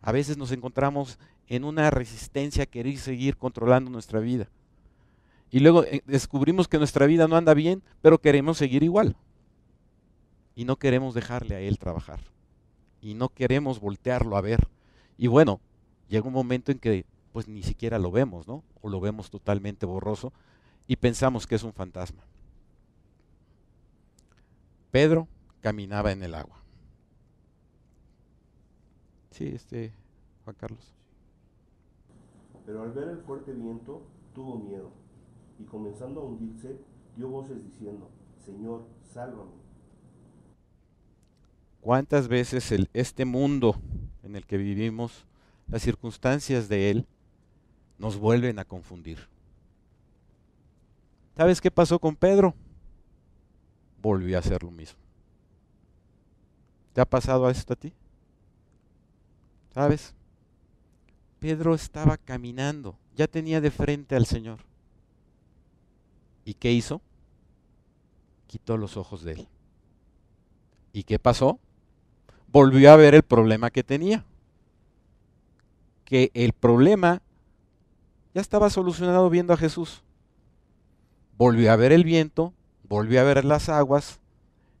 A 0.00 0.12
veces 0.12 0.38
nos 0.38 0.50
encontramos 0.50 1.18
en 1.46 1.62
una 1.62 1.90
resistencia 1.90 2.62
a 2.62 2.66
querer 2.66 2.96
seguir 2.96 3.36
controlando 3.36 3.90
nuestra 3.90 4.18
vida. 4.18 4.48
Y 5.50 5.60
luego 5.60 5.84
eh, 5.84 6.02
descubrimos 6.06 6.68
que 6.68 6.78
nuestra 6.78 7.06
vida 7.06 7.28
no 7.28 7.36
anda 7.36 7.54
bien, 7.54 7.82
pero 8.02 8.20
queremos 8.20 8.58
seguir 8.58 8.82
igual. 8.82 9.16
Y 10.54 10.64
no 10.64 10.76
queremos 10.76 11.14
dejarle 11.14 11.54
a 11.54 11.60
Él 11.60 11.78
trabajar. 11.78 12.20
Y 13.00 13.14
no 13.14 13.28
queremos 13.28 13.80
voltearlo 13.80 14.36
a 14.36 14.40
ver. 14.40 14.68
Y 15.18 15.28
bueno, 15.28 15.60
llega 16.08 16.26
un 16.26 16.32
momento 16.32 16.72
en 16.72 16.78
que 16.78 17.04
pues 17.32 17.48
ni 17.48 17.62
siquiera 17.62 17.98
lo 17.98 18.10
vemos, 18.10 18.48
¿no? 18.48 18.64
O 18.80 18.88
lo 18.88 18.98
vemos 18.98 19.28
totalmente 19.28 19.84
borroso 19.84 20.32
y 20.86 20.96
pensamos 20.96 21.46
que 21.46 21.54
es 21.54 21.62
un 21.62 21.74
fantasma. 21.74 22.22
Pedro 24.90 25.28
caminaba 25.60 26.12
en 26.12 26.22
el 26.22 26.34
agua. 26.34 26.56
Sí, 29.32 29.48
este, 29.48 29.92
Juan 30.44 30.56
Carlos. 30.58 30.94
Pero 32.64 32.82
al 32.82 32.92
ver 32.92 33.08
el 33.08 33.18
fuerte 33.18 33.52
viento, 33.52 34.02
tuvo 34.34 34.56
miedo, 34.56 34.90
y 35.58 35.64
comenzando 35.64 36.20
a 36.20 36.24
hundirse, 36.24 36.78
dio 37.16 37.28
voces 37.28 37.62
diciendo, 37.64 38.10
Señor, 38.44 38.84
sálvame. 39.12 39.52
¿Cuántas 41.80 42.28
veces 42.28 42.72
este 42.92 43.24
mundo 43.24 43.76
en 44.22 44.36
el 44.36 44.44
que 44.44 44.56
vivimos, 44.56 45.24
las 45.68 45.82
circunstancias 45.82 46.68
de 46.68 46.90
él, 46.90 47.06
nos 47.98 48.18
vuelven 48.18 48.58
a 48.58 48.64
confundir? 48.64 49.18
¿Sabes 51.36 51.60
qué 51.60 51.70
pasó 51.70 51.98
con 51.98 52.16
Pedro? 52.16 52.54
Volvió 54.02 54.36
a 54.36 54.40
hacer 54.40 54.62
lo 54.62 54.70
mismo. 54.70 54.98
¿Te 56.92 57.00
ha 57.00 57.04
pasado 57.04 57.48
esto 57.50 57.74
a 57.74 57.76
ti? 57.76 57.92
¿Sabes? 59.74 60.14
Pedro 61.38 61.74
estaba 61.74 62.16
caminando, 62.16 62.96
ya 63.14 63.26
tenía 63.26 63.60
de 63.60 63.70
frente 63.70 64.16
al 64.16 64.24
Señor. 64.26 64.60
¿Y 66.46 66.54
qué 66.54 66.72
hizo? 66.72 67.02
Quitó 68.46 68.78
los 68.78 68.96
ojos 68.96 69.22
de 69.22 69.32
él. 69.32 69.48
¿Y 70.94 71.02
qué 71.02 71.18
pasó? 71.18 71.58
Volvió 72.50 72.92
a 72.92 72.96
ver 72.96 73.14
el 73.14 73.22
problema 73.22 73.70
que 73.70 73.84
tenía. 73.84 74.24
Que 76.06 76.30
el 76.32 76.54
problema 76.54 77.20
ya 78.32 78.40
estaba 78.40 78.70
solucionado 78.70 79.28
viendo 79.28 79.52
a 79.52 79.58
Jesús. 79.58 80.02
Volvió 81.36 81.70
a 81.70 81.76
ver 81.76 81.92
el 81.92 82.04
viento, 82.04 82.54
volvió 82.88 83.20
a 83.20 83.24
ver 83.24 83.44
las 83.44 83.68
aguas 83.68 84.20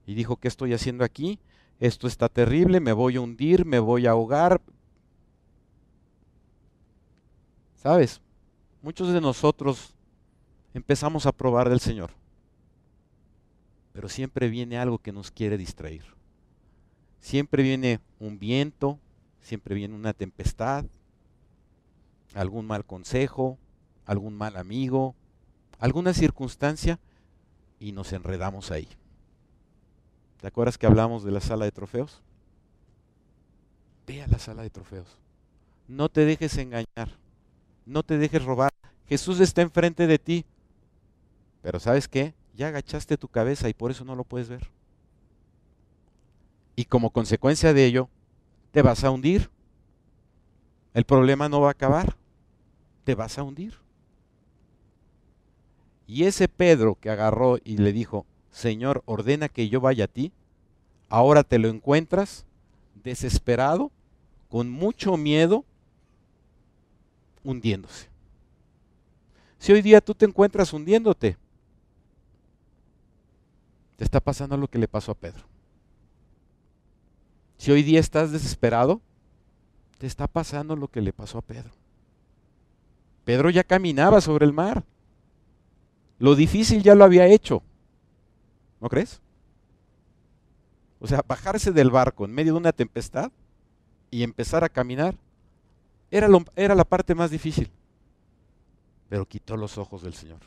y 0.06 0.14
dijo, 0.14 0.36
¿qué 0.36 0.48
estoy 0.48 0.72
haciendo 0.72 1.04
aquí? 1.04 1.38
esto 1.78 2.06
está 2.06 2.28
terrible, 2.28 2.80
me 2.80 2.92
voy 2.92 3.16
a 3.16 3.20
hundir, 3.20 3.66
me 3.66 3.78
voy 3.78 4.06
a 4.06 4.12
ahogar. 4.12 4.60
¿Sabes? 7.74 8.20
Muchos 8.82 9.12
de 9.12 9.20
nosotros 9.20 9.95
empezamos 10.76 11.24
a 11.24 11.32
probar 11.32 11.70
del 11.70 11.80
Señor, 11.80 12.10
pero 13.94 14.10
siempre 14.10 14.50
viene 14.50 14.76
algo 14.76 14.98
que 14.98 15.10
nos 15.10 15.30
quiere 15.30 15.56
distraer. 15.56 16.04
Siempre 17.18 17.62
viene 17.62 17.98
un 18.20 18.38
viento, 18.38 18.98
siempre 19.40 19.74
viene 19.74 19.94
una 19.94 20.12
tempestad, 20.12 20.84
algún 22.34 22.66
mal 22.66 22.84
consejo, 22.84 23.56
algún 24.04 24.36
mal 24.36 24.58
amigo, 24.58 25.14
alguna 25.78 26.12
circunstancia 26.12 26.98
y 27.80 27.92
nos 27.92 28.12
enredamos 28.12 28.70
ahí. 28.70 28.86
¿Te 30.42 30.46
acuerdas 30.46 30.76
que 30.76 30.86
hablamos 30.86 31.24
de 31.24 31.32
la 31.32 31.40
sala 31.40 31.64
de 31.64 31.72
trofeos? 31.72 32.20
Ve 34.06 34.22
a 34.22 34.26
la 34.26 34.38
sala 34.38 34.62
de 34.62 34.68
trofeos. 34.68 35.16
No 35.88 36.10
te 36.10 36.26
dejes 36.26 36.58
engañar. 36.58 37.16
No 37.86 38.02
te 38.02 38.18
dejes 38.18 38.44
robar. 38.44 38.70
Jesús 39.08 39.40
está 39.40 39.62
enfrente 39.62 40.06
de 40.06 40.18
ti. 40.18 40.44
Pero 41.66 41.80
¿sabes 41.80 42.06
qué? 42.06 42.32
Ya 42.54 42.68
agachaste 42.68 43.16
tu 43.16 43.26
cabeza 43.26 43.68
y 43.68 43.74
por 43.74 43.90
eso 43.90 44.04
no 44.04 44.14
lo 44.14 44.22
puedes 44.22 44.48
ver. 44.48 44.70
Y 46.76 46.84
como 46.84 47.10
consecuencia 47.10 47.74
de 47.74 47.84
ello, 47.84 48.08
te 48.70 48.82
vas 48.82 49.02
a 49.02 49.10
hundir. 49.10 49.50
El 50.94 51.02
problema 51.02 51.48
no 51.48 51.60
va 51.60 51.66
a 51.66 51.72
acabar. 51.72 52.16
Te 53.02 53.16
vas 53.16 53.36
a 53.36 53.42
hundir. 53.42 53.74
Y 56.06 56.22
ese 56.22 56.46
Pedro 56.46 56.94
que 57.00 57.10
agarró 57.10 57.58
y 57.64 57.78
le 57.78 57.92
dijo, 57.92 58.26
Señor, 58.52 59.02
ordena 59.04 59.48
que 59.48 59.68
yo 59.68 59.80
vaya 59.80 60.04
a 60.04 60.08
ti, 60.08 60.30
ahora 61.08 61.42
te 61.42 61.58
lo 61.58 61.66
encuentras 61.66 62.46
desesperado, 63.02 63.90
con 64.50 64.70
mucho 64.70 65.16
miedo, 65.16 65.64
hundiéndose. 67.42 68.08
Si 69.58 69.72
hoy 69.72 69.82
día 69.82 70.00
tú 70.00 70.14
te 70.14 70.26
encuentras 70.26 70.72
hundiéndote, 70.72 71.36
te 73.96 74.04
está 74.04 74.20
pasando 74.20 74.56
lo 74.56 74.68
que 74.68 74.78
le 74.78 74.88
pasó 74.88 75.12
a 75.12 75.16
Pedro. 75.16 75.44
Si 77.56 77.72
hoy 77.72 77.82
día 77.82 78.00
estás 78.00 78.32
desesperado, 78.32 79.00
te 79.98 80.06
está 80.06 80.26
pasando 80.26 80.76
lo 80.76 80.88
que 80.88 81.00
le 81.00 81.12
pasó 81.12 81.38
a 81.38 81.42
Pedro. 81.42 81.72
Pedro 83.24 83.50
ya 83.50 83.64
caminaba 83.64 84.20
sobre 84.20 84.44
el 84.44 84.52
mar. 84.52 84.84
Lo 86.18 86.34
difícil 86.34 86.82
ya 86.82 86.94
lo 86.94 87.04
había 87.04 87.26
hecho. 87.26 87.62
¿No 88.80 88.88
crees? 88.88 89.20
O 91.00 91.06
sea, 91.06 91.22
bajarse 91.26 91.72
del 91.72 91.90
barco 91.90 92.24
en 92.24 92.32
medio 92.32 92.52
de 92.52 92.58
una 92.58 92.72
tempestad 92.72 93.32
y 94.10 94.22
empezar 94.22 94.64
a 94.64 94.68
caminar 94.68 95.16
era, 96.10 96.28
era 96.54 96.74
la 96.74 96.84
parte 96.84 97.14
más 97.14 97.30
difícil. 97.30 97.70
Pero 99.08 99.26
quitó 99.26 99.56
los 99.56 99.78
ojos 99.78 100.02
del 100.02 100.14
Señor. 100.14 100.40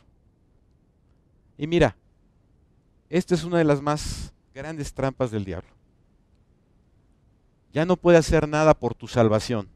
Y 1.57 1.67
mira, 1.67 1.95
esta 3.09 3.35
es 3.35 3.43
una 3.43 3.57
de 3.57 3.63
las 3.63 3.81
más 3.81 4.33
grandes 4.53 4.93
trampas 4.93 5.31
del 5.31 5.45
diablo. 5.45 5.69
Ya 7.73 7.85
no 7.85 7.97
puede 7.97 8.17
hacer 8.17 8.47
nada 8.47 8.73
por 8.73 8.95
tu 8.95 9.07
salvación 9.07 9.67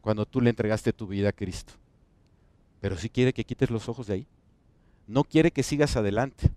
cuando 0.00 0.26
tú 0.26 0.40
le 0.40 0.50
entregaste 0.50 0.92
tu 0.92 1.06
vida 1.06 1.28
a 1.28 1.32
Cristo. 1.32 1.74
Pero 2.80 2.96
sí 2.96 3.08
quiere 3.08 3.32
que 3.32 3.44
quites 3.44 3.70
los 3.70 3.88
ojos 3.88 4.08
de 4.08 4.14
ahí. 4.14 4.26
No 5.06 5.22
quiere 5.24 5.50
que 5.50 5.62
sigas 5.62 5.96
adelante 5.96 6.50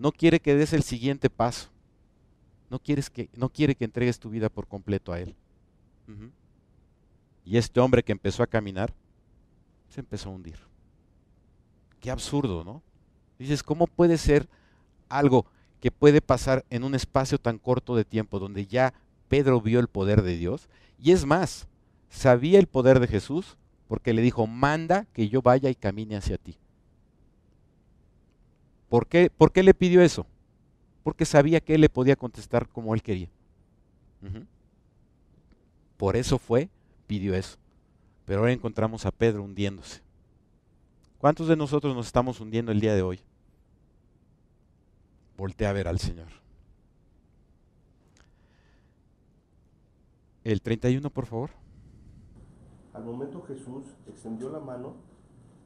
no 0.00 0.12
quiere 0.12 0.40
que 0.40 0.54
des 0.54 0.72
el 0.72 0.82
siguiente 0.82 1.28
paso. 1.28 1.68
No, 2.70 2.78
quieres 2.78 3.10
que, 3.10 3.28
quiere 3.52 3.74
que 3.74 3.84
entregues 3.84 4.18
tu 4.18 4.30
vida 4.30 4.48
por 4.48 4.66
completo 4.66 5.12
a 5.12 5.20
Él. 5.20 5.36
Y 7.44 7.58
este 7.58 7.80
hombre 7.80 8.02
que 8.02 8.12
empezó 8.12 8.42
a 8.42 8.46
caminar, 8.46 8.94
se 9.90 10.00
empezó 10.00 10.30
a 10.30 10.32
hundir. 10.32 10.58
Qué 12.00 12.10
absurdo, 12.10 12.64
¿no? 12.64 12.82
Dices, 13.38 13.62
¿cómo 13.62 13.86
puede 13.86 14.16
ser 14.16 14.48
algo 15.10 15.44
que 15.80 15.90
puede 15.90 16.22
pasar 16.22 16.64
en 16.70 16.84
un 16.84 16.94
espacio 16.94 17.38
tan 17.38 17.58
corto 17.58 17.94
de 17.94 18.04
tiempo 18.04 18.38
donde 18.38 18.66
ya 18.66 18.94
Pedro 19.28 19.60
vio 19.60 19.80
el 19.80 19.88
poder 19.88 20.22
de 20.22 20.36
Dios? 20.36 20.68
Y 20.98 21.12
es 21.12 21.26
más, 21.26 21.68
sabía 22.08 22.58
el 22.58 22.66
poder 22.66 23.00
de 23.00 23.06
Jesús 23.06 23.58
porque 23.88 24.14
le 24.14 24.22
dijo, 24.22 24.46
manda 24.46 25.06
que 25.12 25.28
yo 25.28 25.42
vaya 25.42 25.68
y 25.68 25.74
camine 25.74 26.16
hacia 26.16 26.38
ti. 26.38 26.56
¿Por 28.88 29.06
qué, 29.06 29.30
¿Por 29.30 29.52
qué 29.52 29.62
le 29.62 29.74
pidió 29.74 30.02
eso? 30.02 30.26
Porque 31.02 31.24
sabía 31.24 31.60
que 31.60 31.74
él 31.74 31.80
le 31.80 31.88
podía 31.88 32.16
contestar 32.16 32.68
como 32.68 32.94
él 32.94 33.02
quería. 33.02 33.28
Por 35.96 36.16
eso 36.16 36.38
fue, 36.38 36.68
pidió 37.06 37.34
eso. 37.34 37.56
Pero 38.26 38.40
ahora 38.40 38.52
encontramos 38.52 39.06
a 39.06 39.10
Pedro 39.10 39.42
hundiéndose. 39.42 40.02
¿Cuántos 41.18 41.48
de 41.48 41.56
nosotros 41.56 41.94
nos 41.94 42.06
estamos 42.06 42.40
hundiendo 42.40 42.72
el 42.72 42.80
día 42.80 42.94
de 42.94 43.02
hoy? 43.02 43.20
Voltea 45.40 45.70
a 45.70 45.72
ver 45.72 45.88
al 45.88 45.98
Señor. 45.98 46.28
El 50.44 50.60
31, 50.60 51.08
por 51.08 51.24
favor. 51.24 51.48
Al 52.92 53.04
momento 53.04 53.40
Jesús 53.48 53.86
extendió 54.06 54.50
la 54.50 54.60
mano, 54.60 54.96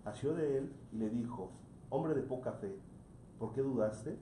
asió 0.05 0.33
de 0.33 0.59
él 0.59 0.73
y 0.93 0.99
le 0.99 1.11
dijo, 1.11 1.51
hombre 1.91 2.15
de 2.15 2.23
poca 2.23 2.53
fe, 2.53 2.73
¿por 3.41 3.53
qué 3.53 3.63
dudaste? 3.63 4.17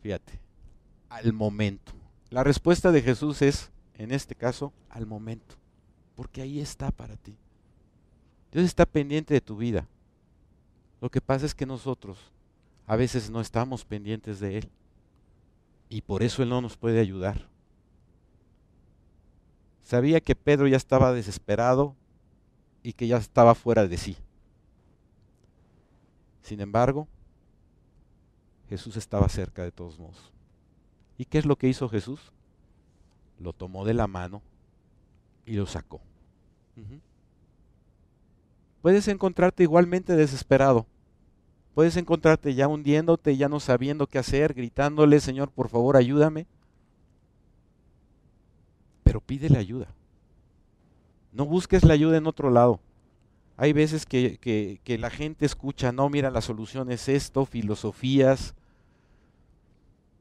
Fíjate, 0.00 0.40
al 1.10 1.32
momento. 1.32 1.92
La 2.30 2.42
respuesta 2.42 2.90
de 2.90 3.02
Jesús 3.02 3.40
es, 3.40 3.70
en 3.94 4.10
este 4.10 4.34
caso, 4.34 4.72
al 4.88 5.06
momento, 5.06 5.54
porque 6.16 6.42
ahí 6.42 6.58
está 6.58 6.90
para 6.90 7.16
ti. 7.16 7.36
Dios 8.50 8.64
está 8.64 8.84
pendiente 8.84 9.32
de 9.32 9.40
tu 9.40 9.56
vida. 9.56 9.86
Lo 11.00 11.08
que 11.08 11.20
pasa 11.20 11.46
es 11.46 11.54
que 11.54 11.66
nosotros 11.66 12.33
a 12.86 12.96
veces 12.96 13.30
no 13.30 13.40
estamos 13.40 13.84
pendientes 13.84 14.40
de 14.40 14.58
Él 14.58 14.70
y 15.88 16.02
por 16.02 16.22
eso 16.22 16.42
Él 16.42 16.48
no 16.48 16.60
nos 16.60 16.76
puede 16.76 17.00
ayudar. 17.00 17.48
Sabía 19.82 20.20
que 20.20 20.34
Pedro 20.34 20.66
ya 20.66 20.76
estaba 20.76 21.12
desesperado 21.12 21.94
y 22.82 22.94
que 22.94 23.06
ya 23.06 23.16
estaba 23.16 23.54
fuera 23.54 23.86
de 23.86 23.96
sí. 23.96 24.16
Sin 26.42 26.60
embargo, 26.60 27.08
Jesús 28.68 28.96
estaba 28.96 29.28
cerca 29.28 29.62
de 29.62 29.72
todos 29.72 29.98
modos. 29.98 30.32
¿Y 31.16 31.26
qué 31.26 31.38
es 31.38 31.46
lo 31.46 31.56
que 31.56 31.68
hizo 31.68 31.88
Jesús? 31.88 32.32
Lo 33.38 33.52
tomó 33.52 33.84
de 33.84 33.94
la 33.94 34.06
mano 34.06 34.42
y 35.46 35.54
lo 35.54 35.66
sacó. 35.66 36.00
Puedes 38.82 39.08
encontrarte 39.08 39.62
igualmente 39.62 40.16
desesperado. 40.16 40.86
Puedes 41.74 41.96
encontrarte 41.96 42.54
ya 42.54 42.68
hundiéndote, 42.68 43.36
ya 43.36 43.48
no 43.48 43.58
sabiendo 43.58 44.06
qué 44.06 44.18
hacer, 44.18 44.54
gritándole, 44.54 45.18
Señor, 45.20 45.50
por 45.50 45.68
favor, 45.68 45.96
ayúdame. 45.96 46.46
Pero 49.02 49.20
pídele 49.20 49.58
ayuda. 49.58 49.88
No 51.32 51.46
busques 51.46 51.82
la 51.82 51.94
ayuda 51.94 52.16
en 52.16 52.28
otro 52.28 52.50
lado. 52.50 52.78
Hay 53.56 53.72
veces 53.72 54.06
que, 54.06 54.38
que 54.82 54.98
la 54.98 55.10
gente 55.10 55.46
escucha, 55.46 55.90
no, 55.90 56.08
mira, 56.08 56.30
la 56.30 56.40
solución 56.40 56.92
es 56.92 57.08
esto, 57.08 57.44
filosofías, 57.44 58.54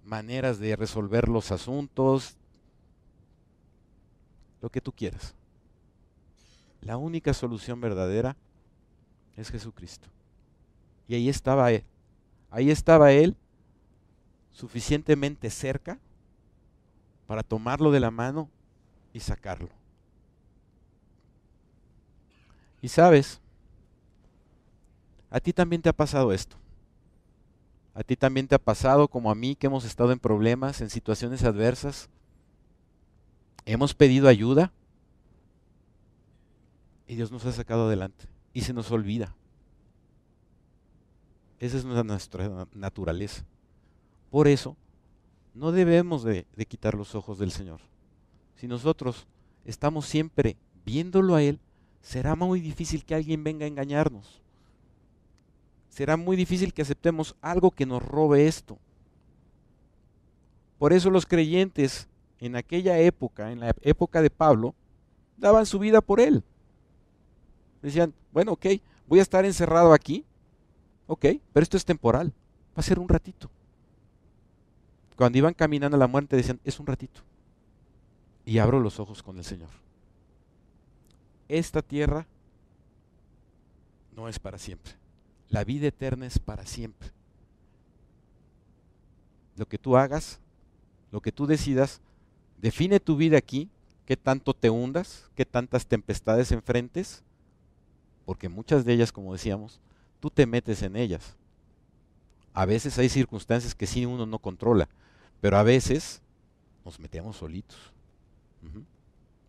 maneras 0.04 0.60
de 0.60 0.76
resolver 0.76 1.30
los 1.30 1.52
asuntos, 1.52 2.36
lo 4.62 4.70
que 4.70 4.82
tú 4.82 4.92
quieras. 4.92 5.36
La 6.82 6.98
única 6.98 7.34
solución 7.34 7.80
verdadera 7.80 8.36
es 9.38 9.50
Jesucristo. 9.50 10.10
Y 11.08 11.16
ahí 11.16 11.30
estaba 11.30 11.72
Él. 11.72 11.84
Ahí 12.50 12.72
estaba 12.72 13.12
Él 13.12 13.36
suficientemente 14.52 15.50
cerca 15.50 16.00
para 17.28 17.44
tomarlo 17.44 17.92
de 17.92 18.00
la 18.00 18.12
mano 18.12 18.50
y 19.13 19.20
sacarlo. 19.20 19.70
Y 22.82 22.89
sabes, 22.89 23.42
a 25.30 25.39
ti 25.39 25.54
también 25.54 25.82
te 25.82 25.89
ha 25.89 25.94
pasado 25.94 26.32
esto. 26.32 26.58
A 27.96 28.04
ti 28.04 28.16
también 28.16 28.48
te 28.48 28.56
ha 28.56 28.60
pasado, 28.60 29.08
como 29.08 29.32
a 29.32 29.36
mí, 29.36 29.56
que 29.56 29.68
hemos 29.68 29.86
estado 29.86 30.12
en 30.12 30.20
problemas, 30.20 30.82
en 30.82 30.89
situaciones 30.89 31.44
adversas. 31.44 32.10
Hemos 33.66 33.94
pedido 33.94 34.28
ayuda 34.28 34.72
y 37.08 37.16
Dios 37.16 37.32
nos 37.32 37.46
ha 37.46 37.52
sacado 37.52 37.88
adelante 37.88 38.28
y 38.54 38.62
se 38.62 38.74
nos 38.74 38.92
olvida. 38.92 39.36
Esa 41.63 41.78
es 41.78 41.86
nuestra 41.86 42.67
naturaleza. 42.73 43.43
Por 44.30 44.47
eso, 44.47 44.76
no 45.54 45.71
debemos 45.71 46.23
de, 46.23 46.45
de 46.56 46.65
quitar 46.65 46.95
los 46.95 47.15
ojos 47.15 47.39
del 47.39 47.52
Señor. 47.52 47.80
Si 48.56 48.67
nosotros 48.67 49.28
estamos 49.65 50.06
siempre 50.06 50.58
viéndolo 50.86 51.36
a 51.36 51.43
Él, 51.43 51.60
será 52.02 52.36
muy 52.36 52.60
difícil 52.60 53.06
que 53.06 53.15
alguien 53.15 53.43
venga 53.43 53.65
a 53.65 53.67
engañarnos 53.67 54.43
será 55.93 56.17
muy 56.17 56.36
difícil 56.36 56.73
que 56.73 56.82
aceptemos 56.82 57.36
algo 57.39 57.69
que 57.69 57.86
nos 57.86 58.02
robe 58.02 58.47
esto. 58.47 58.80
Por 60.80 60.91
eso 60.91 61.12
los 61.12 61.28
creyentes 61.28 62.08
en 62.39 62.56
aquella 62.56 62.97
época, 62.97 63.52
en 63.52 63.60
la 63.60 63.76
época 63.84 64.23
de 64.23 64.32
Pablo, 64.32 64.73
daban 65.38 65.67
su 65.67 65.78
vida 65.78 66.02
por 66.02 66.19
él. 66.19 66.43
Decían, 67.84 68.12
bueno, 68.32 68.54
ok, 68.54 68.65
voy 69.08 69.19
a 69.19 69.21
estar 69.21 69.45
encerrado 69.45 69.93
aquí, 69.93 70.26
ok, 71.08 71.26
pero 71.52 71.63
esto 71.63 71.78
es 71.78 71.86
temporal, 71.86 72.34
va 72.70 72.80
a 72.80 72.84
ser 72.84 73.00
un 73.00 73.10
ratito. 73.10 73.50
Cuando 75.16 75.38
iban 75.38 75.54
caminando 75.54 75.96
a 75.96 76.00
la 76.00 76.08
muerte 76.08 76.36
decían, 76.36 76.60
es 76.63 76.80
un 76.80 76.88
ratito. 76.88 77.22
Y 78.46 78.58
abro 78.58 78.80
los 78.80 79.00
ojos 79.00 79.22
con 79.24 79.38
el 79.38 79.44
Señor. 79.44 79.70
Esta 81.48 81.82
tierra 81.82 82.26
no 84.16 84.28
es 84.28 84.39
para 84.39 84.58
siempre. 84.58 84.94
La 85.50 85.63
vida 85.63 85.88
eterna 85.88 86.26
es 86.26 86.39
para 86.39 86.66
siempre. 86.66 87.10
Lo 89.56 89.68
que 89.68 89.78
tú 89.78 89.98
hagas, 89.98 90.39
lo 91.12 91.22
que 91.22 91.32
tú 91.32 91.46
decidas, 91.46 92.02
define 92.60 93.00
tu 93.00 93.16
vida 93.16 93.38
aquí, 93.38 93.70
qué 94.06 94.18
tanto 94.18 94.54
te 94.54 94.70
hundas, 94.70 95.30
qué 95.36 95.46
tantas 95.46 95.86
tempestades 95.86 96.52
enfrentes, 96.52 97.24
porque 98.26 98.50
muchas 98.50 98.84
de 98.84 98.94
ellas, 98.94 99.12
como 99.12 99.34
decíamos, 99.34 99.80
tú 100.24 100.30
te 100.30 100.46
metes 100.46 100.82
en 100.84 100.96
ellas. 100.96 101.36
A 102.54 102.66
veces 102.66 102.98
hay 102.98 103.10
circunstancias 103.10 103.76
que 103.76 103.86
sí 103.86 104.06
uno 104.06 104.26
no 104.26 104.40
controla, 104.40 104.88
pero 105.42 105.58
a 105.58 105.64
veces 105.64 106.22
nos 106.86 106.98
metemos 106.98 107.36
solitos. 107.36 107.92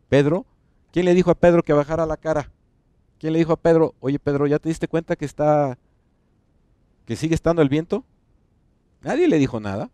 Pedro, 0.08 0.44
¿quién 0.90 1.04
le 1.04 1.14
dijo 1.14 1.30
a 1.30 1.36
Pedro 1.36 1.62
que 1.62 1.72
bajara 1.72 2.06
la 2.06 2.16
cara? 2.16 2.50
¿Quién 3.20 3.34
le 3.34 3.38
dijo 3.38 3.52
a 3.52 3.56
Pedro, 3.56 3.94
oye 4.00 4.18
Pedro, 4.18 4.48
¿ya 4.48 4.58
te 4.58 4.68
diste 4.68 4.88
cuenta 4.88 5.14
que 5.14 5.24
está 5.24 5.78
que 7.06 7.14
sigue 7.14 7.36
estando 7.36 7.62
el 7.62 7.68
viento? 7.68 8.04
Nadie 9.00 9.28
le 9.28 9.38
dijo 9.38 9.60
nada. 9.60 9.92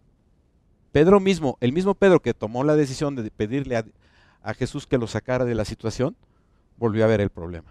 Pedro 0.93 1.21
mismo, 1.21 1.59
el 1.61 1.75
mismo 1.75 1.95
Pedro 1.95 2.23
que 2.23 2.33
tomó 2.33 2.65
la 2.65 2.75
decisión 2.75 3.17
de 3.17 3.31
pedirle 3.31 3.85
a, 4.43 4.55
Jesús 4.55 4.87
que 4.87 4.97
lo 4.97 5.07
sacara 5.07 5.45
de 5.45 5.55
la 5.55 5.67
situación, 5.67 6.17
volvió 6.79 7.05
a 7.05 7.09
ver 7.09 7.21
el 7.21 7.29
problema. 7.29 7.71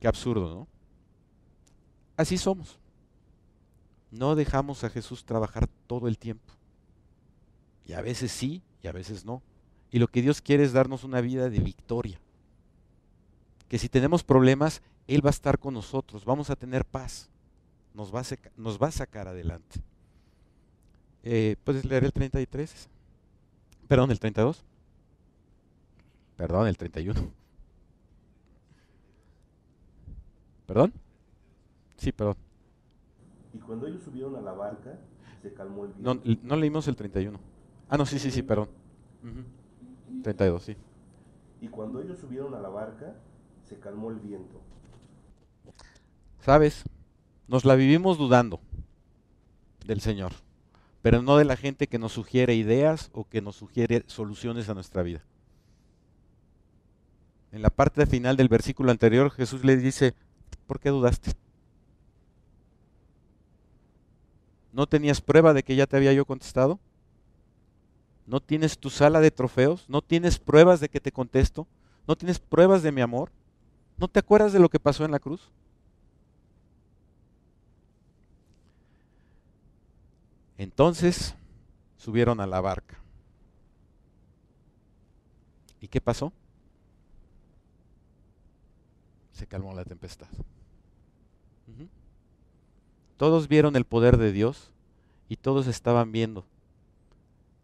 Qué 0.00 0.08
absurdo, 0.08 0.52
¿no? 0.52 0.79
Así 2.20 2.36
somos. 2.36 2.78
No 4.10 4.34
dejamos 4.34 4.84
a 4.84 4.90
Jesús 4.90 5.24
trabajar 5.24 5.66
todo 5.86 6.06
el 6.06 6.18
tiempo. 6.18 6.52
Y 7.86 7.94
a 7.94 8.02
veces 8.02 8.30
sí, 8.30 8.60
y 8.82 8.88
a 8.88 8.92
veces 8.92 9.24
no. 9.24 9.42
Y 9.90 9.98
lo 10.00 10.06
que 10.06 10.20
Dios 10.20 10.42
quiere 10.42 10.62
es 10.64 10.74
darnos 10.74 11.02
una 11.02 11.22
vida 11.22 11.48
de 11.48 11.60
victoria. 11.60 12.20
Que 13.70 13.78
si 13.78 13.88
tenemos 13.88 14.22
problemas, 14.22 14.82
él 15.06 15.24
va 15.24 15.30
a 15.30 15.38
estar 15.38 15.58
con 15.58 15.72
nosotros, 15.72 16.26
vamos 16.26 16.50
a 16.50 16.56
tener 16.56 16.84
paz, 16.84 17.30
nos 17.94 18.14
va 18.14 18.20
a, 18.88 18.92
sacar 18.92 19.26
adelante. 19.26 19.80
Eh, 21.22 21.56
¿Puedes 21.64 21.86
leer 21.86 22.04
el 22.04 22.12
33? 22.12 22.86
Perdón, 23.88 24.10
el 24.10 24.20
32. 24.20 24.62
Perdón, 26.36 26.66
el 26.66 26.76
31. 26.76 27.18
¿Perdón? 30.66 30.92
Sí, 32.00 32.12
perdón. 32.12 32.36
Y 33.52 33.58
cuando 33.58 33.86
ellos 33.86 34.02
subieron 34.02 34.34
a 34.34 34.40
la 34.40 34.52
barca, 34.52 34.98
se 35.42 35.52
calmó 35.52 35.84
el 35.84 35.92
viento. 35.92 36.22
No, 36.24 36.38
no 36.42 36.56
leímos 36.56 36.88
el 36.88 36.96
31. 36.96 37.38
Ah, 37.90 37.98
no, 37.98 38.06
sí, 38.06 38.18
sí, 38.18 38.30
sí, 38.30 38.42
perdón. 38.42 38.68
32, 40.22 40.62
sí. 40.62 40.76
Y 41.60 41.68
cuando 41.68 42.00
ellos 42.00 42.18
subieron 42.18 42.54
a 42.54 42.60
la 42.60 42.70
barca, 42.70 43.14
se 43.68 43.78
calmó 43.78 44.10
el 44.10 44.16
viento. 44.16 44.58
¿Sabes? 46.40 46.84
Nos 47.48 47.66
la 47.66 47.74
vivimos 47.74 48.16
dudando 48.16 48.60
del 49.84 50.00
Señor, 50.00 50.32
pero 51.02 51.20
no 51.20 51.36
de 51.36 51.44
la 51.44 51.56
gente 51.56 51.86
que 51.86 51.98
nos 51.98 52.12
sugiere 52.12 52.54
ideas 52.54 53.10
o 53.12 53.28
que 53.28 53.42
nos 53.42 53.56
sugiere 53.56 54.04
soluciones 54.06 54.70
a 54.70 54.74
nuestra 54.74 55.02
vida. 55.02 55.22
En 57.52 57.60
la 57.60 57.68
parte 57.68 58.06
final 58.06 58.38
del 58.38 58.48
versículo 58.48 58.90
anterior, 58.90 59.30
Jesús 59.30 59.66
le 59.66 59.76
dice, 59.76 60.14
¿por 60.66 60.80
qué 60.80 60.88
dudaste? 60.88 61.32
¿No 64.72 64.86
tenías 64.86 65.20
prueba 65.20 65.52
de 65.52 65.62
que 65.62 65.76
ya 65.76 65.86
te 65.86 65.96
había 65.96 66.12
yo 66.12 66.24
contestado? 66.24 66.78
¿No 68.26 68.40
tienes 68.40 68.78
tu 68.78 68.90
sala 68.90 69.20
de 69.20 69.30
trofeos? 69.30 69.88
¿No 69.88 70.02
tienes 70.02 70.38
pruebas 70.38 70.80
de 70.80 70.88
que 70.88 71.00
te 71.00 71.10
contesto? 71.10 71.66
¿No 72.06 72.16
tienes 72.16 72.38
pruebas 72.38 72.82
de 72.82 72.92
mi 72.92 73.00
amor? 73.00 73.32
¿No 73.96 74.08
te 74.08 74.20
acuerdas 74.20 74.52
de 74.52 74.60
lo 74.60 74.68
que 74.68 74.78
pasó 74.78 75.04
en 75.04 75.10
la 75.10 75.18
cruz? 75.18 75.50
Entonces 80.58 81.34
subieron 81.96 82.40
a 82.40 82.46
la 82.46 82.60
barca. 82.60 82.98
¿Y 85.80 85.88
qué 85.88 86.00
pasó? 86.00 86.32
Se 89.32 89.46
calmó 89.46 89.72
la 89.74 89.84
tempestad. 89.84 90.28
Todos 93.20 93.48
vieron 93.48 93.76
el 93.76 93.84
poder 93.84 94.16
de 94.16 94.32
Dios 94.32 94.70
y 95.28 95.36
todos 95.36 95.66
estaban 95.66 96.10
viendo 96.10 96.46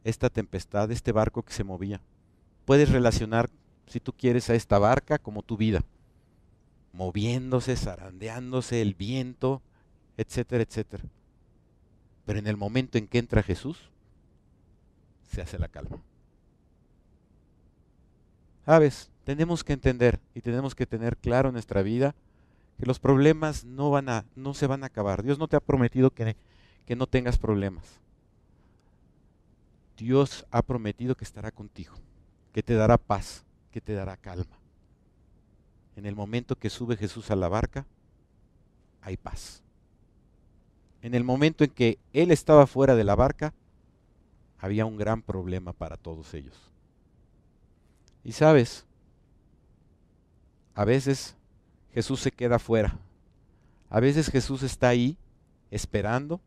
esta 0.05 0.29
tempestad, 0.29 0.91
este 0.91 1.13
barco 1.13 1.43
que 1.43 1.55
se 1.55 1.65
movía. 1.65 2.03
Puedes 2.67 2.91
relacionar, 2.91 3.49
si 3.87 3.99
tú 3.99 4.13
quieres, 4.13 4.51
a 4.51 4.55
esta 4.55 4.79
barca 4.79 5.17
como 5.17 5.43
tu 5.43 5.57
vida, 5.57 5.83
moviéndose, 6.93 7.75
zarandeándose, 7.75 8.83
el 8.83 8.93
viento, 8.93 9.63
etcétera, 10.19 10.63
etcétera. 10.63 11.05
Pero 12.27 12.39
en 12.39 12.49
el 12.49 12.59
momento 12.59 12.99
en 12.99 13.09
que 13.09 13.17
entra 13.17 13.43
Jesús, 13.43 13.79
se 15.31 15.41
hace 15.41 15.59
la 15.59 15.69
calma. 15.69 16.03
Sabes, 18.67 19.11
tenemos 19.25 19.65
que 19.65 19.73
entender 19.73 20.21
y 20.35 20.43
tenemos 20.43 20.75
que 20.75 20.85
tener 20.85 21.17
claro 21.17 21.49
en 21.49 21.55
nuestra 21.55 21.81
vida 21.81 22.15
que 22.79 22.87
los 22.87 22.99
problemas 22.99 23.65
no, 23.65 23.91
van 23.91 24.09
a, 24.09 24.25
no 24.35 24.55
se 24.55 24.67
van 24.67 24.83
a 24.83 24.87
acabar. 24.87 25.23
Dios 25.23 25.39
no 25.39 25.49
te 25.49 25.57
ha 25.57 25.61
prometido 25.61 26.11
que, 26.11 26.37
que 26.85 26.97
no 26.97 27.07
tengas 27.07 27.39
problemas. 27.39 28.01
Dios 29.97 30.47
ha 30.51 30.63
prometido 30.63 31.15
que 31.17 31.25
estará 31.25 31.51
contigo, 31.51 31.95
que 32.53 32.63
te 32.63 32.75
dará 32.75 32.99
paz, 32.99 33.45
que 33.71 33.81
te 33.81 33.95
dará 33.95 34.17
calma. 34.17 34.59
En 35.97 36.05
el 36.05 36.15
momento 36.15 36.57
que 36.57 36.69
sube 36.69 36.97
Jesús 36.97 37.31
a 37.31 37.37
la 37.37 37.49
barca, 37.49 37.87
hay 39.01 39.17
paz. 39.17 39.63
En 41.01 41.15
el 41.15 41.25
momento 41.25 41.65
en 41.65 41.71
que 41.71 41.99
Él 42.13 42.31
estaba 42.31 42.67
fuera 42.67 42.95
de 42.95 43.05
la 43.05 43.15
barca, 43.15 43.55
había 44.59 44.85
un 44.85 44.97
gran 44.97 45.23
problema 45.23 45.73
para 45.73 45.97
todos 45.97 46.35
ellos. 46.35 46.57
Y 48.25 48.33
sabes, 48.33 48.85
a 50.75 50.85
veces 50.85 51.37
Jesús 51.97 52.21
se 52.21 52.31
queda 52.31 52.59
fuera. 52.59 52.99
A 53.89 54.01
veces 54.01 54.29
Jesús 54.29 54.63
está 54.63 54.91
ahí 54.91 55.17
esperando. 55.71 56.43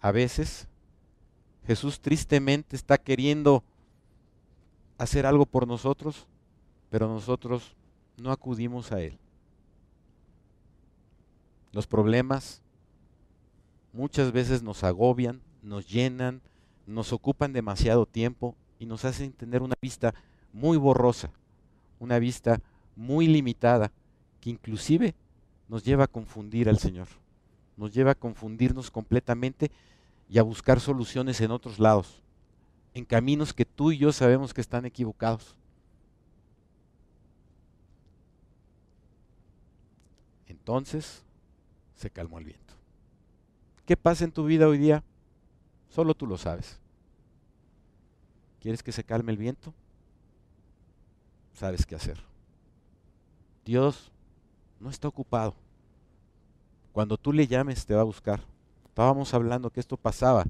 A 0.00 0.10
veces 0.10 0.66
Jesús 1.68 2.00
tristemente 2.00 2.74
está 2.74 2.98
queriendo 2.98 3.62
hacer 4.98 5.24
algo 5.24 5.46
por 5.46 5.68
nosotros, 5.68 6.26
pero 6.90 7.06
nosotros 7.06 7.76
no 8.16 8.32
acudimos 8.32 8.90
a 8.90 9.00
Él. 9.00 9.16
Los 11.70 11.86
problemas 11.86 12.60
muchas 13.92 14.32
veces 14.32 14.64
nos 14.64 14.82
agobian, 14.82 15.40
nos 15.62 15.88
llenan, 15.88 16.42
nos 16.88 17.12
ocupan 17.12 17.52
demasiado 17.52 18.04
tiempo 18.04 18.56
y 18.80 18.86
nos 18.86 19.04
hacen 19.04 19.30
tener 19.30 19.62
una 19.62 19.76
vista 19.80 20.12
muy 20.52 20.76
borrosa, 20.76 21.30
una 22.00 22.18
vista 22.18 22.60
muy 22.96 23.28
limitada, 23.28 23.92
que 24.40 24.50
inclusive 24.50 25.14
nos 25.68 25.84
lleva 25.84 26.04
a 26.04 26.08
confundir 26.08 26.68
al 26.68 26.78
Señor, 26.78 27.08
nos 27.76 27.92
lleva 27.92 28.12
a 28.12 28.16
confundirnos 28.16 28.90
completamente 28.90 29.70
y 30.28 30.38
a 30.38 30.42
buscar 30.42 30.80
soluciones 30.80 31.40
en 31.40 31.50
otros 31.50 31.78
lados, 31.78 32.22
en 32.94 33.04
caminos 33.04 33.52
que 33.52 33.64
tú 33.64 33.92
y 33.92 33.98
yo 33.98 34.12
sabemos 34.12 34.54
que 34.54 34.60
están 34.60 34.86
equivocados. 34.86 35.56
Entonces 40.46 41.22
se 41.94 42.10
calmó 42.10 42.38
el 42.38 42.44
viento. 42.44 42.74
¿Qué 43.86 43.96
pasa 43.96 44.24
en 44.24 44.32
tu 44.32 44.44
vida 44.44 44.68
hoy 44.68 44.78
día? 44.78 45.02
Solo 45.88 46.14
tú 46.14 46.26
lo 46.26 46.38
sabes. 46.38 46.78
¿Quieres 48.60 48.82
que 48.82 48.92
se 48.92 49.02
calme 49.02 49.32
el 49.32 49.38
viento? 49.38 49.74
Sabes 51.54 51.86
qué 51.86 51.96
hacer. 51.96 52.22
Dios 53.64 54.12
no 54.80 54.90
está 54.90 55.06
ocupado. 55.06 55.54
Cuando 56.92 57.16
tú 57.16 57.32
le 57.32 57.46
llames 57.46 57.86
te 57.86 57.94
va 57.94 58.00
a 58.00 58.04
buscar. 58.04 58.40
Estábamos 58.86 59.32
hablando 59.34 59.70
que 59.70 59.80
esto 59.80 59.96
pasaba 59.96 60.44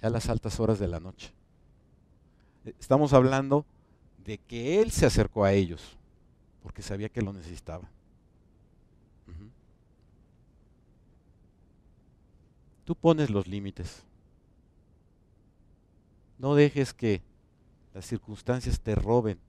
ya 0.00 0.08
a 0.08 0.10
las 0.10 0.28
altas 0.28 0.60
horas 0.60 0.78
de 0.78 0.86
la 0.86 1.00
noche. 1.00 1.32
Estamos 2.78 3.12
hablando 3.12 3.64
de 4.24 4.38
que 4.38 4.80
Él 4.80 4.90
se 4.90 5.06
acercó 5.06 5.44
a 5.44 5.52
ellos 5.52 5.96
porque 6.62 6.82
sabía 6.82 7.08
que 7.08 7.22
lo 7.22 7.32
necesitaban. 7.32 7.88
Tú 12.84 12.94
pones 12.94 13.30
los 13.30 13.48
límites. 13.48 14.04
No 16.38 16.54
dejes 16.54 16.94
que 16.94 17.20
las 17.92 18.06
circunstancias 18.06 18.80
te 18.80 18.94
roben 18.94 19.40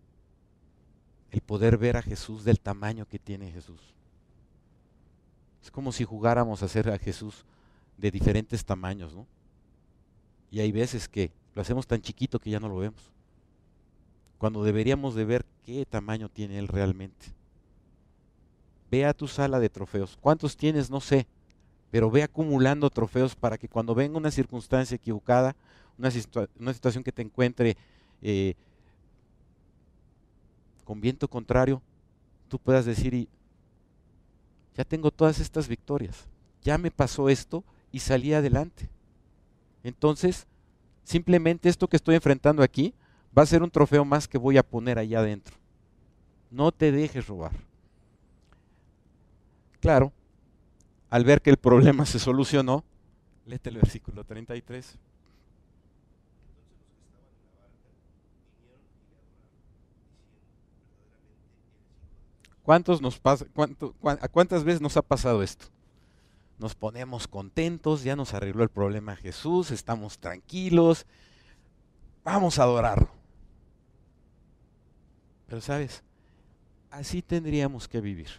el 1.29 1.41
poder 1.41 1.77
ver 1.77 1.97
a 1.97 2.01
Jesús 2.01 2.43
del 2.43 2.59
tamaño 2.59 3.05
que 3.05 3.19
tiene 3.19 3.51
Jesús. 3.51 3.93
Es 5.61 5.71
como 5.71 5.91
si 5.91 6.03
jugáramos 6.03 6.61
a 6.61 6.65
hacer 6.65 6.89
a 6.89 6.97
Jesús 6.97 7.45
de 7.97 8.11
diferentes 8.11 8.63
tamaños, 8.63 9.13
¿no? 9.13 9.25
Y 10.51 10.59
hay 10.59 10.71
veces 10.71 11.09
que 11.09 11.31
lo 11.55 11.61
hacemos 11.61 11.87
tan 11.87 12.01
chiquito 12.01 12.39
que 12.39 12.49
ya 12.49 12.59
no 12.59 12.69
lo 12.69 12.77
vemos. 12.77 13.11
Cuando 14.37 14.63
deberíamos 14.63 15.15
de 15.15 15.25
ver 15.25 15.45
qué 15.65 15.85
tamaño 15.85 16.29
tiene 16.29 16.59
Él 16.59 16.67
realmente. 16.67 17.27
Ve 18.89 19.05
a 19.05 19.13
tu 19.13 19.27
sala 19.27 19.59
de 19.59 19.69
trofeos. 19.69 20.17
¿Cuántos 20.21 20.55
tienes? 20.55 20.89
No 20.89 21.01
sé 21.01 21.27
pero 21.91 22.11
ve 22.11 22.23
acumulando 22.23 22.89
trofeos 22.89 23.35
para 23.35 23.57
que 23.57 23.69
cuando 23.69 23.95
venga 23.95 24.17
una 24.17 24.31
circunstancia 24.31 24.95
equivocada, 24.95 25.55
una, 25.97 26.11
situación 26.11 27.03
que 27.03 27.11
te 27.11 27.21
encuentre 27.21 27.77
eh, 28.21 28.55
con 30.83 31.01
viento 31.01 31.27
contrario, 31.27 31.81
tú 32.49 32.59
puedas 32.59 32.85
decir, 32.85 33.27
ya 34.77 34.85
tengo 34.85 35.09
todas 35.09 35.39
estas 35.39 35.67
victorias, 35.67 36.27
ya 36.61 36.77
me 36.77 36.91
pasó 36.91 37.29
esto 37.29 37.63
y 37.91 37.99
salí 37.99 38.33
adelante. 38.33 38.89
Entonces, 39.83 40.45
simplemente 41.03 41.67
esto 41.67 41.87
que 41.87 41.95
estoy 41.95 42.15
enfrentando 42.15 42.61
aquí 42.61 42.93
va 43.35 43.41
a 43.41 43.47
ser 43.47 43.63
un 43.63 43.71
trofeo 43.71 44.05
más 44.05 44.27
que 44.27 44.37
voy 44.37 44.57
a 44.57 44.63
poner 44.63 44.99
allá 44.99 45.19
adentro. 45.19 45.55
No 46.51 46.71
te 46.71 46.91
dejes 46.91 47.27
robar. 47.27 47.53
Claro, 49.79 50.13
al 51.09 51.23
ver 51.23 51.41
que 51.41 51.49
el 51.49 51.57
problema 51.57 52.05
se 52.05 52.19
solucionó, 52.19 52.83
léete 53.45 53.69
el 53.69 53.77
versículo 53.77 54.23
33. 54.23 54.97
¿Cuántos 62.67 63.01
nos 63.01 63.17
pasa, 63.17 63.45
¿Cuántas 64.29 64.65
veces 64.65 64.81
nos 64.81 64.97
ha 64.97 65.01
pasado 65.01 65.41
esto? 65.41 65.67
Nos 66.59 66.75
ponemos 66.75 67.25
contentos, 67.25 68.03
ya 68.03 68.17
nos 68.17 68.33
arregló 68.33 68.61
el 68.61 68.67
problema 68.67 69.15
Jesús, 69.15 69.71
estamos 69.71 70.19
tranquilos, 70.19 71.05
vamos 72.25 72.59
a 72.59 72.63
adorarlo. 72.63 73.07
Pero 75.47 75.61
sabes, 75.61 76.03
así 76.91 77.21
tendríamos 77.21 77.87
que 77.87 78.01
vivir. 78.01 78.31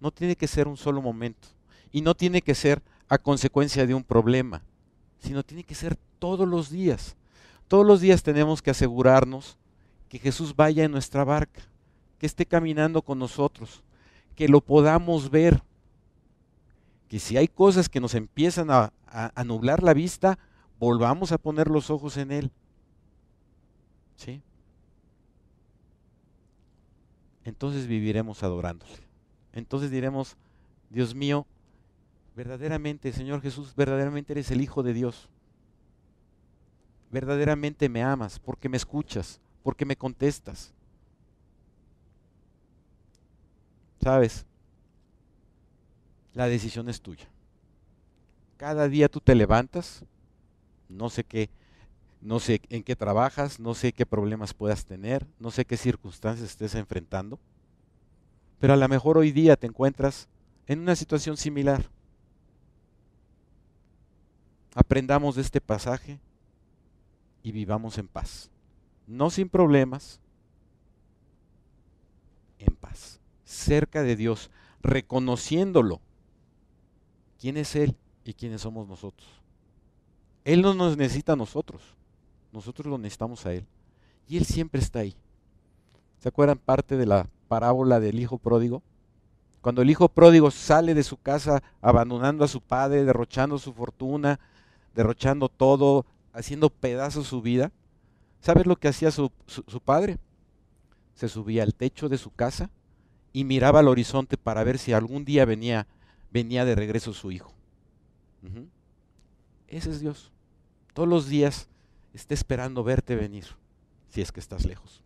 No 0.00 0.10
tiene 0.10 0.34
que 0.34 0.48
ser 0.48 0.66
un 0.66 0.78
solo 0.78 1.02
momento. 1.02 1.48
Y 1.90 2.00
no 2.00 2.14
tiene 2.14 2.40
que 2.40 2.54
ser 2.54 2.80
a 3.10 3.18
consecuencia 3.18 3.86
de 3.86 3.92
un 3.92 4.04
problema, 4.04 4.62
sino 5.18 5.42
tiene 5.42 5.64
que 5.64 5.74
ser 5.74 5.98
todos 6.18 6.48
los 6.48 6.70
días. 6.70 7.14
Todos 7.68 7.86
los 7.86 8.00
días 8.00 8.22
tenemos 8.22 8.62
que 8.62 8.70
asegurarnos 8.70 9.58
que 10.08 10.18
Jesús 10.18 10.56
vaya 10.56 10.84
en 10.84 10.92
nuestra 10.92 11.24
barca, 11.24 11.60
que 12.22 12.26
esté 12.26 12.46
caminando 12.46 13.02
con 13.02 13.18
nosotros, 13.18 13.82
que 14.36 14.46
lo 14.46 14.60
podamos 14.60 15.28
ver. 15.28 15.60
Que 17.08 17.18
si 17.18 17.36
hay 17.36 17.48
cosas 17.48 17.88
que 17.88 17.98
nos 17.98 18.14
empiezan 18.14 18.70
a, 18.70 18.92
a, 19.08 19.42
nublar 19.42 19.82
la 19.82 19.92
vista, 19.92 20.38
volvamos 20.78 21.32
a 21.32 21.38
poner 21.38 21.66
los 21.66 21.90
ojos 21.90 22.16
en 22.18 22.30
Él. 22.30 22.52
¿Sí? 24.14 24.40
Entonces 27.42 27.88
viviremos 27.88 28.44
adorándole 28.44 29.02
entonces 29.52 29.90
diremos, 29.90 30.36
Dios 30.90 31.12
mío, 31.12 31.44
verdaderamente, 32.36 33.12
Señor 33.12 33.42
Jesús, 33.42 33.74
verdaderamente 33.74 34.32
eres 34.32 34.52
el 34.52 34.60
Hijo 34.60 34.84
de 34.84 34.94
Dios. 34.94 35.28
Verdaderamente 37.10 37.88
me 37.88 38.04
amas 38.04 38.38
porque 38.38 38.68
me 38.68 38.76
escuchas, 38.76 39.40
porque 39.64 39.84
me 39.84 39.96
contestas. 39.96 40.72
¿Sabes? 44.02 44.46
La 46.34 46.46
decisión 46.46 46.88
es 46.88 47.00
tuya. 47.00 47.28
Cada 48.56 48.88
día 48.88 49.08
tú 49.08 49.20
te 49.20 49.34
levantas, 49.34 50.04
no 50.88 51.10
sé 51.10 51.24
qué, 51.24 51.50
no 52.20 52.40
sé 52.40 52.60
en 52.68 52.82
qué 52.82 52.96
trabajas, 52.96 53.60
no 53.60 53.74
sé 53.74 53.92
qué 53.92 54.06
problemas 54.06 54.54
puedas 54.54 54.84
tener, 54.84 55.26
no 55.38 55.50
sé 55.50 55.64
qué 55.64 55.76
circunstancias 55.76 56.50
estés 56.50 56.74
enfrentando 56.74 57.38
pero 58.62 58.74
a 58.74 58.76
lo 58.76 58.88
mejor 58.88 59.18
hoy 59.18 59.32
día 59.32 59.56
te 59.56 59.66
encuentras 59.66 60.28
en 60.68 60.78
una 60.78 60.94
situación 60.94 61.36
similar. 61.36 61.84
Aprendamos 64.72 65.34
de 65.34 65.42
este 65.42 65.60
pasaje 65.60 66.20
y 67.42 67.50
vivamos 67.50 67.98
en 67.98 68.06
paz. 68.06 68.52
No 69.08 69.30
sin 69.30 69.48
problemas, 69.48 70.20
en 72.60 72.76
paz, 72.76 73.18
cerca 73.52 74.02
de 74.02 74.16
Dios, 74.16 74.50
reconociéndolo. 74.82 76.00
¿Quién 77.38 77.56
es 77.56 77.76
Él 77.76 77.96
y 78.24 78.34
quiénes 78.34 78.62
somos 78.62 78.88
nosotros? 78.88 79.28
Él 80.44 80.62
no 80.62 80.74
nos 80.74 80.96
necesita 80.96 81.34
a 81.34 81.36
nosotros. 81.36 81.82
nosotros 82.52 82.86
lo 82.86 82.98
necesitamos 82.98 83.46
a 83.46 83.54
Él. 83.54 83.66
Y 84.28 84.36
Él 84.36 84.44
siempre 84.44 84.80
está 84.80 85.00
ahí. 85.00 85.14
¿Se 86.18 86.28
acuerdan 86.28 86.58
parte 86.58 86.96
de 86.96 87.06
la 87.06 87.28
parábola 87.48 87.98
del 87.98 88.20
hijo 88.20 88.38
pródigo? 88.38 88.82
Cuando 89.60 89.82
el 89.82 89.90
hijo 89.90 90.08
pródigo 90.08 90.50
sale 90.50 90.94
de 90.94 91.02
su 91.02 91.16
casa 91.16 91.62
abandonando 91.80 92.44
a 92.44 92.48
su 92.48 92.60
padre, 92.60 93.04
derrochando 93.04 93.58
su 93.58 93.72
fortuna, 93.72 94.40
derrochando 94.94 95.48
todo, 95.48 96.04
haciendo 96.32 96.68
pedazos 96.68 97.28
su 97.28 97.42
vida, 97.42 97.72
¿sabes 98.40 98.66
lo 98.66 98.76
que 98.76 98.88
hacía 98.88 99.10
su, 99.10 99.30
padre? 99.84 100.18
Se 101.14 101.28
subía 101.28 101.62
al 101.62 101.74
techo 101.74 102.08
de 102.08 102.18
su 102.18 102.30
casa 102.32 102.70
y 103.32 103.44
miraba 103.44 103.80
al 103.80 103.88
horizonte 103.88 104.36
para 104.36 104.64
ver 104.64 104.78
si 104.78 104.92
algún 104.92 105.24
día 105.24 105.44
venía, 105.44 105.86
venía 106.30 106.64
de 106.64 106.74
regreso 106.74 107.12
su 107.12 107.32
hijo. 107.32 107.52
Ese 109.68 109.90
es 109.90 110.00
Dios. 110.00 110.32
Todos 110.92 111.08
los 111.08 111.28
días 111.28 111.68
está 112.12 112.34
esperando 112.34 112.84
verte 112.84 113.16
venir, 113.16 113.46
si 114.08 114.20
es 114.20 114.32
que 114.32 114.40
estás 114.40 114.66
lejos. 114.66 115.02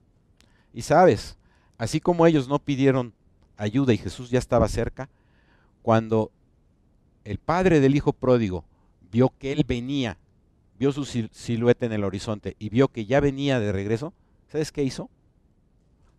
Y 0.73 0.83
sabes, 0.83 1.37
así 1.79 2.01
como 2.01 2.27
ellos 2.27 2.49
no 2.49 2.59
pidieron 2.59 3.13
ayuda 3.57 3.93
y 3.93 3.99
Jesús 3.99 4.31
ya 4.31 4.39
estaba 4.39 4.69
cerca, 4.69 5.09
cuando 5.83 6.33
el 7.25 7.39
padre 7.39 7.81
del 7.81 7.95
hijo 7.95 8.13
pródigo 8.13 8.65
vio 9.13 9.33
que 9.39 9.53
él 9.53 9.65
venía, 9.67 10.19
vio 10.79 10.93
su 10.93 11.05
silueta 11.05 11.87
en 11.87 11.93
el 11.93 12.05
horizonte 12.05 12.57
y 12.59 12.69
vio 12.69 12.89
que 12.89 13.07
ya 13.07 13.21
venía 13.21 13.61
de 13.61 13.73
regreso, 13.73 14.13
¿sabes 14.49 14.73
qué 14.73 14.83
hizo? 14.83 15.09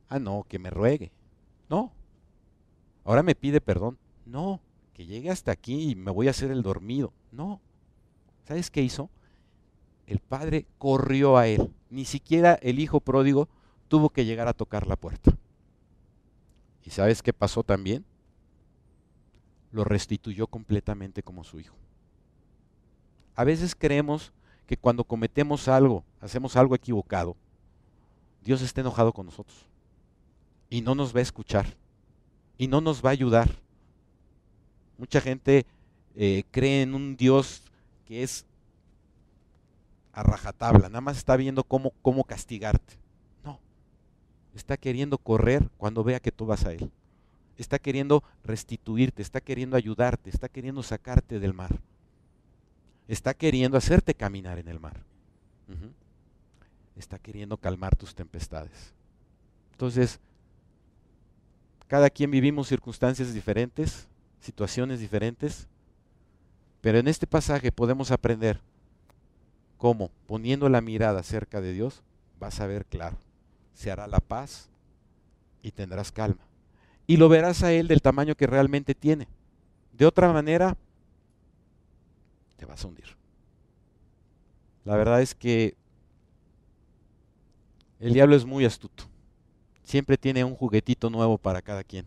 Ah, 0.09 0.19
no, 0.19 0.45
que 0.47 0.57
me 0.57 0.69
ruegue. 0.69 1.11
No. 1.69 1.91
Ahora 3.07 3.23
me 3.23 3.35
pide 3.35 3.61
perdón. 3.61 3.97
No, 4.25 4.59
que 4.93 5.05
llegue 5.05 5.29
hasta 5.31 5.53
aquí 5.53 5.91
y 5.91 5.95
me 5.95 6.11
voy 6.11 6.27
a 6.27 6.31
hacer 6.31 6.51
el 6.51 6.61
dormido. 6.61 7.13
No. 7.31 7.61
¿Sabes 8.45 8.69
qué 8.69 8.81
hizo? 8.81 9.09
El 10.07 10.19
padre 10.19 10.65
corrió 10.77 11.37
a 11.37 11.47
él. 11.47 11.73
Ni 11.89 12.03
siquiera 12.03 12.55
el 12.55 12.79
hijo 12.79 12.99
pródigo 12.99 13.47
tuvo 13.87 14.09
que 14.09 14.25
llegar 14.25 14.49
a 14.49 14.53
tocar 14.53 14.87
la 14.87 14.97
puerta. 14.97 15.37
¿Y 16.83 16.89
sabes 16.89 17.23
qué 17.23 17.31
pasó 17.31 17.63
también? 17.63 18.03
Lo 19.71 19.85
restituyó 19.85 20.47
completamente 20.47 21.23
como 21.23 21.45
su 21.45 21.61
hijo. 21.61 21.77
A 23.35 23.45
veces 23.45 23.73
creemos 23.73 24.33
que 24.65 24.75
cuando 24.75 25.05
cometemos 25.05 25.69
algo, 25.69 26.03
hacemos 26.19 26.57
algo 26.57 26.75
equivocado, 26.75 27.37
Dios 28.43 28.61
está 28.61 28.81
enojado 28.81 29.13
con 29.13 29.27
nosotros 29.27 29.65
y 30.69 30.81
no 30.81 30.93
nos 30.93 31.15
va 31.15 31.19
a 31.19 31.23
escuchar 31.23 31.77
y 32.57 32.67
no 32.67 32.81
nos 32.81 33.03
va 33.03 33.09
a 33.09 33.13
ayudar. 33.13 33.49
Mucha 34.97 35.21
gente 35.21 35.65
eh, 36.15 36.43
cree 36.51 36.81
en 36.81 36.95
un 36.95 37.15
Dios 37.15 37.63
que 38.05 38.23
es 38.23 38.45
a 40.13 40.23
rajatabla, 40.23 40.89
nada 40.89 41.01
más 41.01 41.17
está 41.17 41.35
viendo 41.35 41.63
cómo, 41.63 41.91
cómo 42.01 42.23
castigarte. 42.23 42.95
No, 43.43 43.59
está 44.55 44.75
queriendo 44.75 45.19
correr 45.19 45.69
cuando 45.77 46.03
vea 46.03 46.19
que 46.19 46.31
tú 46.31 46.47
vas 46.47 46.65
a 46.65 46.73
Él. 46.73 46.89
Está 47.57 47.77
queriendo 47.77 48.23
restituirte, 48.43 49.21
está 49.21 49.41
queriendo 49.41 49.77
ayudarte, 49.77 50.29
está 50.29 50.49
queriendo 50.49 50.81
sacarte 50.81 51.39
del 51.39 51.53
mar. 51.53 51.79
Está 53.07 53.33
queriendo 53.33 53.77
hacerte 53.77 54.13
caminar 54.13 54.57
en 54.59 54.67
el 54.67 54.79
mar. 54.79 55.01
Está 56.95 57.19
queriendo 57.19 57.57
calmar 57.57 57.95
tus 57.95 58.15
tempestades. 58.15 58.93
Entonces, 59.71 60.19
cada 61.87 62.09
quien 62.09 62.31
vivimos 62.31 62.67
circunstancias 62.67 63.33
diferentes, 63.33 64.07
situaciones 64.39 64.99
diferentes, 64.99 65.67
pero 66.81 66.99
en 66.99 67.07
este 67.07 67.27
pasaje 67.27 67.71
podemos 67.71 68.11
aprender 68.11 68.59
cómo, 69.77 70.11
poniendo 70.27 70.69
la 70.69 70.81
mirada 70.81 71.23
cerca 71.23 71.61
de 71.61 71.73
Dios, 71.73 72.03
vas 72.39 72.59
a 72.59 72.67
ver 72.67 72.85
claro. 72.85 73.17
Se 73.73 73.91
hará 73.91 74.07
la 74.07 74.19
paz 74.19 74.69
y 75.61 75.71
tendrás 75.71 76.11
calma. 76.11 76.41
Y 77.05 77.17
lo 77.17 77.29
verás 77.29 77.63
a 77.63 77.71
Él 77.71 77.87
del 77.87 78.01
tamaño 78.01 78.35
que 78.35 78.47
realmente 78.47 78.93
tiene. 78.93 79.27
De 79.93 80.05
otra 80.05 80.31
manera, 80.33 80.75
te 82.57 82.65
vas 82.65 82.83
a 82.83 82.87
hundir. 82.87 83.15
La 84.83 84.95
verdad 84.95 85.21
es 85.21 85.33
que 85.35 85.75
el 87.99 88.13
diablo 88.13 88.35
es 88.35 88.45
muy 88.45 88.65
astuto. 88.65 89.06
Siempre 89.87 90.17
tiene 90.17 90.43
un 90.43 90.53
juguetito 90.53 91.09
nuevo 91.09 91.37
para 91.37 91.61
cada 91.61 91.81
quien, 91.81 92.05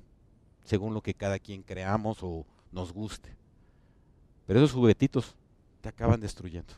según 0.64 0.92
lo 0.92 1.00
que 1.00 1.14
cada 1.14 1.38
quien 1.38 1.62
creamos 1.62 2.18
o 2.20 2.44
nos 2.72 2.92
guste. 2.92 3.34
Pero 4.46 4.58
esos 4.60 4.72
juguetitos 4.72 5.34
te 5.80 5.88
acaban 5.88 6.20
destruyendo. 6.20 6.74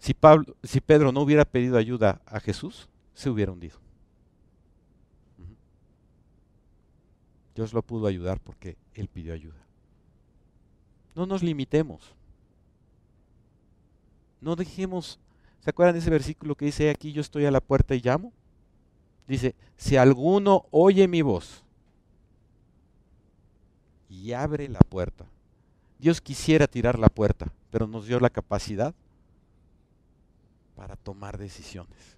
si, 0.00 0.14
Pablo, 0.14 0.56
si 0.64 0.80
Pedro 0.80 1.12
no 1.12 1.20
hubiera 1.20 1.44
pedido 1.44 1.78
ayuda 1.78 2.20
a 2.26 2.40
Jesús, 2.40 2.88
se 3.14 3.30
hubiera 3.30 3.52
hundido. 3.52 3.78
Dios 7.54 7.72
lo 7.72 7.82
pudo 7.82 8.08
ayudar 8.08 8.40
porque 8.40 8.76
él 8.94 9.06
pidió 9.06 9.32
ayuda. 9.32 9.64
No 11.14 11.24
nos 11.24 11.44
limitemos. 11.44 12.16
No 14.40 14.56
dejemos, 14.56 15.20
¿se 15.60 15.70
acuerdan 15.70 15.94
de 15.94 16.00
ese 16.00 16.10
versículo 16.10 16.56
que 16.56 16.64
dice 16.64 16.90
aquí 16.90 17.12
yo 17.12 17.20
estoy 17.20 17.44
a 17.44 17.52
la 17.52 17.60
puerta 17.60 17.94
y 17.94 18.00
llamo? 18.00 18.32
Dice, 19.30 19.54
si 19.76 19.96
alguno 19.96 20.66
oye 20.72 21.06
mi 21.06 21.22
voz 21.22 21.62
y 24.08 24.32
abre 24.32 24.68
la 24.68 24.80
puerta. 24.80 25.24
Dios 26.00 26.20
quisiera 26.20 26.66
tirar 26.66 26.98
la 26.98 27.08
puerta, 27.08 27.46
pero 27.70 27.86
nos 27.86 28.08
dio 28.08 28.18
la 28.18 28.28
capacidad 28.28 28.92
para 30.74 30.96
tomar 30.96 31.38
decisiones. 31.38 32.16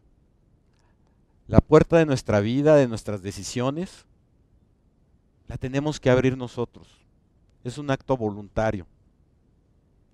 La 1.48 1.60
puerta 1.60 1.98
de 1.98 2.06
nuestra 2.06 2.40
vida, 2.40 2.76
de 2.76 2.88
nuestras 2.88 3.20
decisiones, 3.20 4.06
la 5.48 5.58
tenemos 5.58 6.00
que 6.00 6.08
abrir 6.08 6.38
nosotros. 6.38 6.88
Es 7.62 7.76
un 7.76 7.90
acto 7.90 8.16
voluntario. 8.16 8.86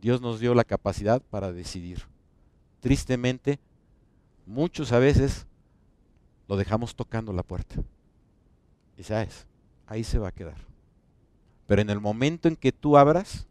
Dios 0.01 0.21
nos 0.21 0.41
dio 0.41 0.53
la 0.53 0.65
capacidad 0.65 1.23
para 1.31 1.53
decidir. 1.53 2.03
Tristemente, 2.81 3.61
muchos 4.47 4.91
a 4.91 4.99
veces 4.99 5.47
lo 6.49 6.57
dejamos 6.57 6.97
tocando 6.97 7.33
la 7.33 7.43
puerta. 7.43 7.77
Y 8.97 9.05
sabes, 9.05 9.47
ahí 9.87 10.03
se 10.03 10.19
va 10.19 10.29
a 10.29 10.33
quedar. 10.33 10.59
Pero 11.67 11.83
en 11.83 11.91
el 11.91 12.01
momento 12.01 12.49
en 12.49 12.57
que 12.57 12.73
tú 12.73 12.97
abras, 12.97 13.47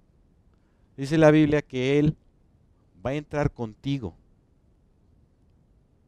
dice 0.98 1.18
la 1.18 1.32
Biblia 1.32 1.62
que 1.62 2.00
Él 2.00 2.18
va 3.06 3.12
a 3.12 3.16
entrar 3.16 3.52
contigo 3.52 4.16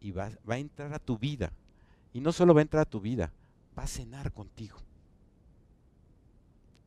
y 0.01 0.11
va, 0.11 0.31
va, 0.49 0.55
a 0.55 0.57
entrar 0.57 0.93
a 0.93 0.99
tu 0.99 1.17
vida. 1.17 1.53
Y 2.11 2.19
no 2.19 2.31
solo 2.31 2.53
va 2.53 2.61
a 2.61 2.63
entrar 2.63 2.81
a 2.81 2.89
tu 2.89 2.99
vida, 2.99 3.31
va 3.77 3.83
a 3.83 3.87
cenar 3.87 4.33
contigo. 4.33 4.77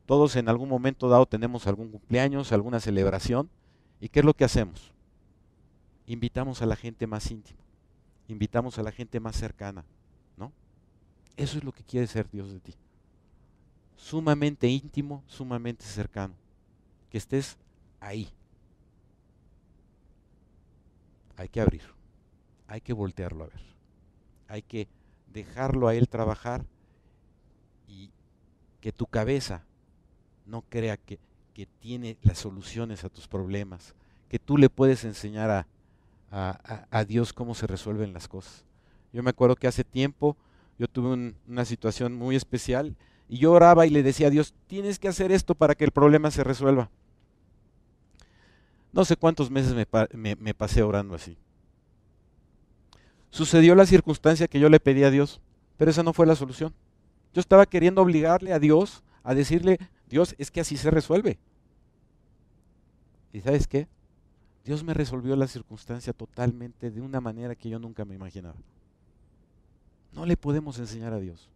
Todos 0.06 0.34
en 0.36 0.48
algún 0.48 0.68
momento 0.68 1.08
dado 1.08 1.26
tenemos 1.26 1.66
algún 1.66 1.90
cumpleaños, 1.90 2.52
alguna 2.52 2.80
celebración. 2.80 3.48
¿Y 4.00 4.08
qué 4.08 4.18
es 4.18 4.26
lo 4.26 4.34
que 4.34 4.44
hacemos? 4.44 4.92
Invitamos 6.06 6.60
a 6.60 6.66
la 6.66 6.74
gente 6.74 7.06
más 7.06 7.30
íntima, 7.30 7.60
invitamos 8.32 8.78
a 8.78 8.82
la 8.82 8.92
gente 8.92 9.20
más 9.20 9.36
cercana, 9.36 9.84
¿no? 10.36 10.52
Eso 11.36 11.58
es 11.58 11.64
lo 11.64 11.72
que 11.72 11.84
quiere 11.84 12.06
ser 12.06 12.28
Dios 12.30 12.52
de 12.52 12.60
ti 12.60 12.74
sumamente 14.02 14.66
íntimo, 14.66 15.22
sumamente 15.26 15.84
cercano. 15.84 16.34
Que 17.08 17.18
estés 17.18 17.56
ahí. 18.00 18.28
Hay 21.36 21.48
que 21.48 21.60
abrir, 21.60 21.82
hay 22.66 22.80
que 22.80 22.92
voltearlo 22.92 23.44
a 23.44 23.46
ver, 23.46 23.60
hay 24.48 24.62
que 24.62 24.86
dejarlo 25.32 25.88
a 25.88 25.94
él 25.94 26.08
trabajar 26.08 26.64
y 27.88 28.10
que 28.80 28.92
tu 28.92 29.06
cabeza 29.06 29.64
no 30.46 30.62
crea 30.62 30.96
que, 30.98 31.18
que 31.54 31.66
tiene 31.66 32.18
las 32.22 32.38
soluciones 32.38 33.02
a 33.02 33.08
tus 33.08 33.28
problemas, 33.28 33.94
que 34.28 34.38
tú 34.38 34.58
le 34.58 34.68
puedes 34.68 35.04
enseñar 35.04 35.50
a, 35.50 35.66
a, 36.32 37.04
Dios 37.04 37.32
cómo 37.32 37.54
se 37.54 37.66
resuelven 37.66 38.12
las 38.12 38.26
cosas. 38.26 38.64
Yo 39.12 39.22
me 39.22 39.30
acuerdo 39.30 39.56
que 39.56 39.66
hace 39.66 39.84
tiempo 39.84 40.36
yo 40.78 40.88
tuve 40.88 41.34
una 41.46 41.64
situación 41.64 42.14
muy 42.14 42.34
especial 42.34 42.96
y 43.28 43.38
yo 43.38 43.52
oraba 43.52 43.86
y 43.86 43.90
le 43.90 44.02
decía 44.02 44.28
a 44.28 44.30
Dios, 44.30 44.54
tienes 44.66 44.98
que 44.98 45.08
hacer 45.08 45.30
esto 45.30 45.54
para 45.54 45.74
que 45.74 45.84
el 45.84 45.90
problema 45.90 46.30
se 46.30 46.42
resuelva. 46.42 46.90
No 48.92 49.04
sé 49.04 49.16
cuántos 49.16 49.50
meses 49.50 49.74
me, 49.74 50.54
pasé 50.54 50.82
orando 50.82 51.14
así. 51.14 51.38
Sucedió 53.30 53.74
la 53.74 53.86
circunstancia 53.86 54.48
que 54.48 54.60
yo 54.60 54.68
le 54.68 54.80
pedí 54.80 55.04
a 55.04 55.10
Dios, 55.10 55.40
pero 55.76 55.90
esa 55.90 56.02
no 56.02 56.12
fue 56.12 56.26
la 56.26 56.36
solución. 56.36 56.74
Yo 57.32 57.40
estaba 57.40 57.64
queriendo 57.66 58.02
obligarle 58.02 58.52
a 58.52 58.58
Dios 58.58 59.02
a 59.22 59.34
decirle, 59.34 59.78
Dios, 60.08 60.34
es 60.36 60.50
que 60.50 60.60
así 60.60 60.76
se 60.76 60.90
resuelve. 60.90 61.38
¿Y 63.32 63.40
sabes 63.40 63.66
qué? 63.66 63.88
Dios 64.64 64.84
me 64.84 64.94
resolvió 64.94 65.34
la 65.36 65.48
circunstancia 65.48 66.12
totalmente 66.12 66.90
de 66.90 67.00
una 67.00 67.20
manera 67.20 67.54
que 67.54 67.68
yo 67.68 67.78
nunca 67.78 68.04
me 68.04 68.14
imaginaba. 68.14 68.56
No 70.12 70.26
le 70.26 70.36
podemos 70.36 70.78
enseñar 70.78 71.12
a 71.12 71.20
Dios. 71.20 71.48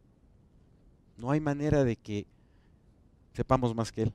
No 1.17 1.31
hay 1.31 1.41
manera 1.41 1.85
de 1.85 1.97
que 1.97 2.27
sepamos 3.35 3.75
más 3.75 3.93
que 3.93 4.03
Él. 4.03 4.13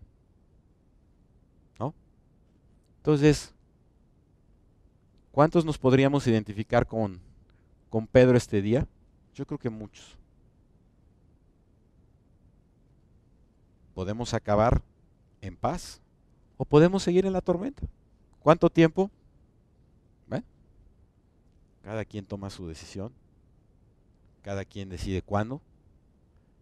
¿No? 1.80 1.94
Entonces, 2.98 3.54
¿Cuántos 5.32 5.64
nos 5.64 5.78
podríamos 5.78 6.28
identificar 6.28 6.86
con, 6.86 7.20
con 7.90 8.06
Pedro 8.06 8.38
este 8.38 8.62
día? 8.62 8.86
Yo 9.34 9.46
creo 9.46 9.58
que 9.58 9.70
muchos. 9.70 10.18
Podemos 13.94 14.34
acabar 14.34 14.82
en 15.40 15.56
paz 15.56 16.02
o 16.58 16.66
podemos 16.66 17.04
seguir 17.04 17.26
en 17.26 17.34
la 17.34 17.42
tormenta. 17.42 17.88
¿Cuánto 18.42 18.70
tiempo? 18.70 19.12
Cada 21.84 22.06
quien 22.06 22.26
toma 22.26 22.50
su 22.50 22.68
decisión, 22.68 23.12
cada 24.44 24.66
quien 24.66 24.90
decide 24.90 25.22
cuándo 25.22 25.62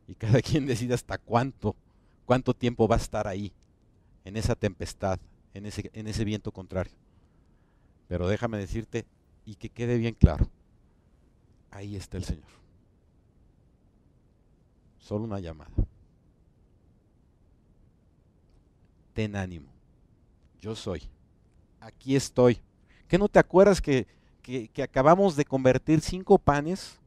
y 0.08 0.16
cada 0.16 0.42
quien 0.42 0.66
decide 0.66 0.94
hasta 0.94 1.18
cuánto, 1.18 1.76
cuánto 2.26 2.54
tiempo 2.54 2.88
va 2.88 2.96
a 2.96 3.00
estar 3.00 3.28
ahí, 3.28 3.52
en 4.24 4.38
esa 4.38 4.56
tempestad, 4.56 5.20
en 5.54 5.66
ese, 5.66 5.90
en 5.94 6.08
ese 6.08 6.24
viento 6.24 6.52
contrario. 6.52 6.94
Pero 8.08 8.28
déjame 8.28 8.58
decirte, 8.58 9.06
y 9.46 9.56
que 9.56 9.70
quede 9.70 9.98
bien 9.98 10.16
claro, 10.16 10.48
ahí 11.70 11.96
está 11.96 12.18
el 12.18 12.24
Señor. 12.24 12.50
Solo 15.00 15.26
una 15.26 15.40
llamada. 15.40 15.72
Ten 19.14 19.36
ánimo. 19.36 19.70
Yo 20.62 20.76
soy. 20.76 21.02
Aquí 21.80 22.16
estoy. 22.16 22.62
¿Qué 23.08 23.18
no 23.18 23.28
te 23.28 23.40
acuerdas 23.40 23.82
que, 23.82 24.08
que, 24.42 24.84
acabamos 24.84 25.36
de 25.36 25.46
convertir 25.46 26.02
cinco 26.02 26.38
panes 26.38 27.00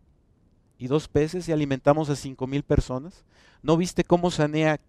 y 0.78 0.86
dos 0.86 1.08
peces 1.08 1.48
y 1.48 1.52
alimentamos 1.52 2.10
a 2.10 2.16
cinco 2.16 2.46
mil 2.46 2.62
personas? 2.62 3.24
¿No 3.62 3.76
viste 3.76 4.04
cómo 4.04 4.30
sanea 4.30 4.80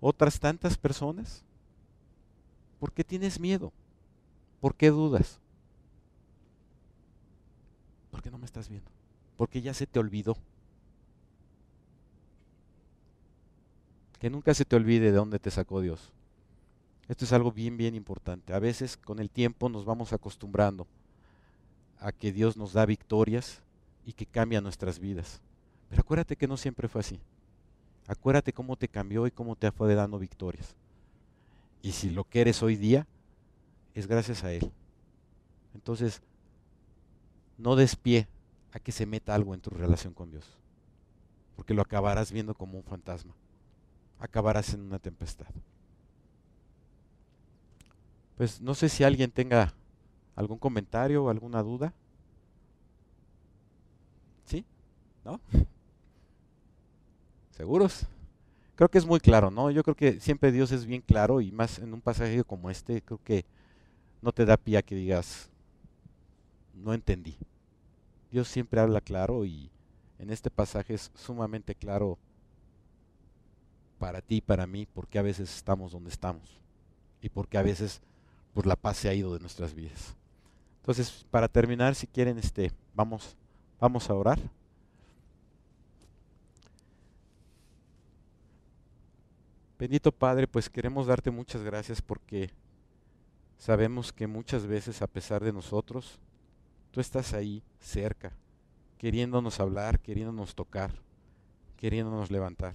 otras 0.00 0.40
tantas 0.40 0.76
personas? 0.76 1.44
¿Por 2.78 2.92
qué 2.92 3.04
tienes 3.04 3.38
miedo? 3.38 3.72
¿Por 4.60 4.74
qué 4.74 4.90
dudas? 4.90 5.38
¿Por 8.10 8.22
qué 8.22 8.30
no 8.30 8.38
me 8.38 8.46
estás 8.46 8.68
viendo? 8.68 8.90
Porque 9.36 9.62
ya 9.62 9.72
se 9.72 9.86
te 9.86 9.98
olvidó. 9.98 10.36
Que 14.18 14.30
nunca 14.30 14.54
se 14.54 14.64
te 14.64 14.76
olvide 14.76 15.06
de 15.06 15.12
dónde 15.12 15.38
te 15.38 15.50
sacó 15.50 15.80
Dios. 15.80 16.12
Esto 17.08 17.24
es 17.24 17.32
algo 17.32 17.52
bien, 17.52 17.76
bien 17.76 17.94
importante. 17.94 18.52
A 18.54 18.58
veces 18.58 18.96
con 18.96 19.18
el 19.18 19.30
tiempo 19.30 19.68
nos 19.68 19.84
vamos 19.84 20.12
acostumbrando 20.12 20.86
a 21.98 22.12
que 22.12 22.32
Dios 22.32 22.56
nos 22.56 22.72
da 22.72 22.86
victorias 22.86 23.62
y 24.04 24.12
que 24.12 24.26
cambia 24.26 24.60
nuestras 24.60 24.98
vidas. 24.98 25.40
Pero 25.88 26.00
acuérdate 26.00 26.36
que 26.36 26.48
no 26.48 26.56
siempre 26.56 26.88
fue 26.88 27.00
así. 27.00 27.20
Acuérdate 28.06 28.52
cómo 28.52 28.76
te 28.76 28.88
cambió 28.88 29.26
y 29.26 29.30
cómo 29.30 29.56
te 29.56 29.70
fue 29.70 29.94
dando 29.94 30.18
victorias. 30.18 30.74
Y 31.82 31.92
si 31.92 32.10
lo 32.10 32.24
que 32.24 32.40
eres 32.40 32.62
hoy 32.62 32.76
día, 32.76 33.06
es 33.94 34.06
gracias 34.06 34.44
a 34.44 34.52
Él. 34.52 34.70
Entonces, 35.74 36.22
no 37.58 37.76
des 37.76 37.96
pie 37.96 38.26
a 38.72 38.78
que 38.78 38.92
se 38.92 39.06
meta 39.06 39.34
algo 39.34 39.54
en 39.54 39.60
tu 39.60 39.70
relación 39.70 40.14
con 40.14 40.30
Dios, 40.30 40.46
porque 41.56 41.74
lo 41.74 41.82
acabarás 41.82 42.32
viendo 42.32 42.54
como 42.54 42.78
un 42.78 42.84
fantasma 42.84 43.34
acabarás 44.22 44.72
en 44.72 44.82
una 44.82 45.00
tempestad. 45.00 45.48
Pues 48.36 48.60
no 48.60 48.74
sé 48.74 48.88
si 48.88 49.04
alguien 49.04 49.30
tenga 49.30 49.74
algún 50.34 50.58
comentario 50.58 51.24
o 51.24 51.30
alguna 51.30 51.62
duda. 51.62 51.92
¿Sí? 54.44 54.64
¿No? 55.24 55.40
¿Seguros? 57.50 58.06
Creo 58.74 58.88
que 58.88 58.98
es 58.98 59.06
muy 59.06 59.20
claro, 59.20 59.50
¿no? 59.50 59.70
Yo 59.70 59.82
creo 59.82 59.94
que 59.94 60.18
siempre 60.20 60.50
Dios 60.50 60.72
es 60.72 60.86
bien 60.86 61.02
claro 61.02 61.40
y 61.40 61.52
más 61.52 61.78
en 61.78 61.92
un 61.92 62.00
pasaje 62.00 62.42
como 62.42 62.70
este, 62.70 63.02
creo 63.02 63.20
que 63.22 63.44
no 64.22 64.32
te 64.32 64.44
da 64.44 64.56
pie 64.56 64.82
que 64.82 64.94
digas, 64.94 65.50
no 66.74 66.94
entendí. 66.94 67.36
Dios 68.30 68.48
siempre 68.48 68.80
habla 68.80 69.00
claro 69.00 69.44
y 69.44 69.70
en 70.18 70.30
este 70.30 70.50
pasaje 70.50 70.94
es 70.94 71.10
sumamente 71.14 71.74
claro 71.74 72.18
para 73.98 74.20
ti 74.22 74.36
y 74.36 74.40
para 74.40 74.66
mí, 74.66 74.86
porque 74.86 75.18
a 75.18 75.22
veces 75.22 75.54
estamos 75.54 75.92
donde 75.92 76.10
estamos 76.10 76.58
y 77.20 77.28
porque 77.28 77.58
a 77.58 77.62
veces 77.62 78.00
pues, 78.54 78.66
la 78.66 78.76
paz 78.76 78.98
se 78.98 79.08
ha 79.08 79.14
ido 79.14 79.34
de 79.34 79.40
nuestras 79.40 79.74
vidas. 79.74 80.14
Entonces, 80.80 81.24
para 81.30 81.48
terminar, 81.48 81.94
si 81.94 82.06
quieren, 82.06 82.38
este, 82.38 82.72
vamos, 82.94 83.36
vamos 83.78 84.10
a 84.10 84.14
orar. 84.14 84.38
Bendito 89.78 90.12
Padre, 90.12 90.46
pues 90.46 90.70
queremos 90.70 91.08
darte 91.08 91.32
muchas 91.32 91.62
gracias 91.62 92.00
porque 92.00 92.50
sabemos 93.58 94.12
que 94.12 94.28
muchas 94.28 94.64
veces, 94.64 95.02
a 95.02 95.08
pesar 95.08 95.42
de 95.42 95.52
nosotros, 95.52 96.20
tú 96.92 97.00
estás 97.00 97.32
ahí 97.32 97.64
cerca, 97.80 98.32
queriéndonos 98.98 99.58
hablar, 99.58 99.98
queriéndonos 99.98 100.54
tocar, 100.54 100.92
queriéndonos 101.76 102.30
levantar. 102.30 102.74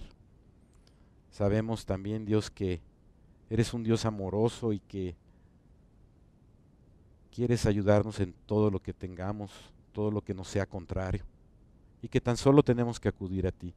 Sabemos 1.30 1.86
también, 1.86 2.26
Dios, 2.26 2.50
que 2.50 2.82
eres 3.48 3.72
un 3.72 3.84
Dios 3.84 4.04
amoroso 4.04 4.74
y 4.74 4.80
que 4.80 5.16
quieres 7.38 7.66
ayudarnos 7.66 8.18
en 8.18 8.34
todo 8.46 8.68
lo 8.68 8.82
que 8.82 8.92
tengamos, 8.92 9.52
todo 9.92 10.10
lo 10.10 10.22
que 10.22 10.34
nos 10.34 10.48
sea 10.48 10.66
contrario, 10.66 11.22
y 12.02 12.08
que 12.08 12.20
tan 12.20 12.36
solo 12.36 12.64
tenemos 12.64 12.98
que 12.98 13.08
acudir 13.08 13.46
a 13.46 13.52
ti. 13.52 13.72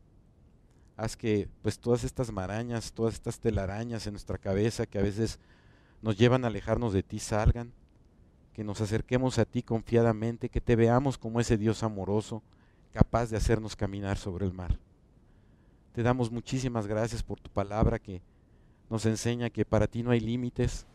Haz 0.97 1.15
que 1.15 1.47
pues 1.61 1.77
todas 1.77 2.03
estas 2.03 2.31
marañas, 2.31 2.91
todas 2.91 3.13
estas 3.13 3.39
telarañas 3.39 4.07
en 4.07 4.13
nuestra 4.13 4.39
cabeza 4.39 4.87
que 4.87 4.97
a 4.97 5.03
veces 5.03 5.37
nos 6.01 6.17
llevan 6.17 6.43
a 6.43 6.47
alejarnos 6.47 6.91
de 6.91 7.03
ti 7.03 7.19
salgan, 7.19 7.71
que 8.51 8.63
nos 8.63 8.81
acerquemos 8.81 9.37
a 9.37 9.45
ti 9.45 9.61
confiadamente, 9.61 10.49
que 10.49 10.59
te 10.59 10.75
veamos 10.75 11.19
como 11.19 11.39
ese 11.39 11.55
Dios 11.55 11.83
amoroso, 11.83 12.41
capaz 12.91 13.29
de 13.29 13.37
hacernos 13.37 13.75
caminar 13.75 14.17
sobre 14.17 14.47
el 14.47 14.53
mar. 14.53 14.79
Te 15.93 16.01
damos 16.01 16.31
muchísimas 16.31 16.87
gracias 16.87 17.21
por 17.21 17.39
tu 17.39 17.51
palabra 17.51 17.99
que 17.99 18.23
nos 18.89 19.05
enseña 19.05 19.51
que 19.51 19.65
para 19.65 19.85
ti 19.85 20.01
no 20.01 20.09
hay 20.09 20.19
límites. 20.19 20.87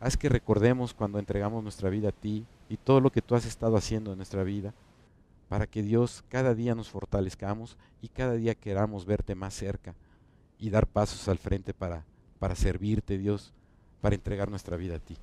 Haz 0.00 0.16
que 0.16 0.30
recordemos 0.30 0.94
cuando 0.94 1.18
entregamos 1.18 1.62
nuestra 1.62 1.90
vida 1.90 2.08
a 2.08 2.12
ti 2.12 2.46
y 2.70 2.78
todo 2.78 3.00
lo 3.00 3.12
que 3.12 3.20
tú 3.20 3.34
has 3.34 3.44
estado 3.44 3.76
haciendo 3.76 4.12
en 4.12 4.16
nuestra 4.16 4.42
vida, 4.42 4.72
para 5.50 5.66
que 5.66 5.82
Dios 5.82 6.24
cada 6.30 6.54
día 6.54 6.74
nos 6.74 6.88
fortalezcamos 6.88 7.76
y 8.00 8.08
cada 8.08 8.32
día 8.32 8.54
queramos 8.54 9.04
verte 9.04 9.34
más 9.34 9.52
cerca 9.52 9.94
y 10.58 10.70
dar 10.70 10.86
pasos 10.86 11.28
al 11.28 11.36
frente 11.36 11.74
para, 11.74 12.04
para 12.38 12.54
servirte, 12.54 13.18
Dios, 13.18 13.52
para 14.00 14.14
entregar 14.14 14.48
nuestra 14.48 14.78
vida 14.78 14.96
a 14.96 15.00
ti. 15.00 15.18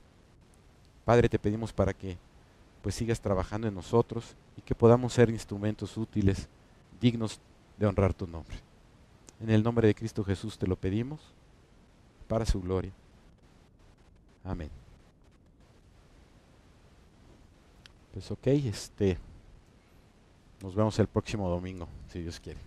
Padre, 1.05 1.28
te 1.28 1.39
pedimos 1.39 1.73
para 1.73 1.93
que 1.93 2.17
pues 2.84 2.93
sigas 2.93 3.19
trabajando 3.19 3.67
en 3.67 3.73
nosotros 3.73 4.36
y 4.57 4.61
que 4.61 4.75
podamos 4.75 5.13
ser 5.13 5.32
instrumentos 5.32 5.97
útiles, 5.97 6.49
dignos 7.01 7.39
de 7.78 7.88
honrar 7.88 8.13
tu 8.13 8.28
nombre. 8.28 8.57
En 9.39 9.49
el 9.49 9.63
nombre 9.63 9.88
de 9.88 9.95
Cristo 9.95 10.23
Jesús 10.23 10.57
te 10.57 10.67
lo 10.67 10.75
pedimos, 10.75 11.19
para 12.28 12.45
su 12.45 12.61
gloria. 12.61 12.91
Amén. 14.47 14.69
Pues 18.13 18.31
ok, 18.31 18.47
este, 18.47 19.17
nos 20.63 20.73
vemos 20.73 20.97
el 20.99 21.07
próximo 21.07 21.49
domingo, 21.49 21.87
si 22.07 22.21
Dios 22.21 22.39
quiere. 22.39 22.59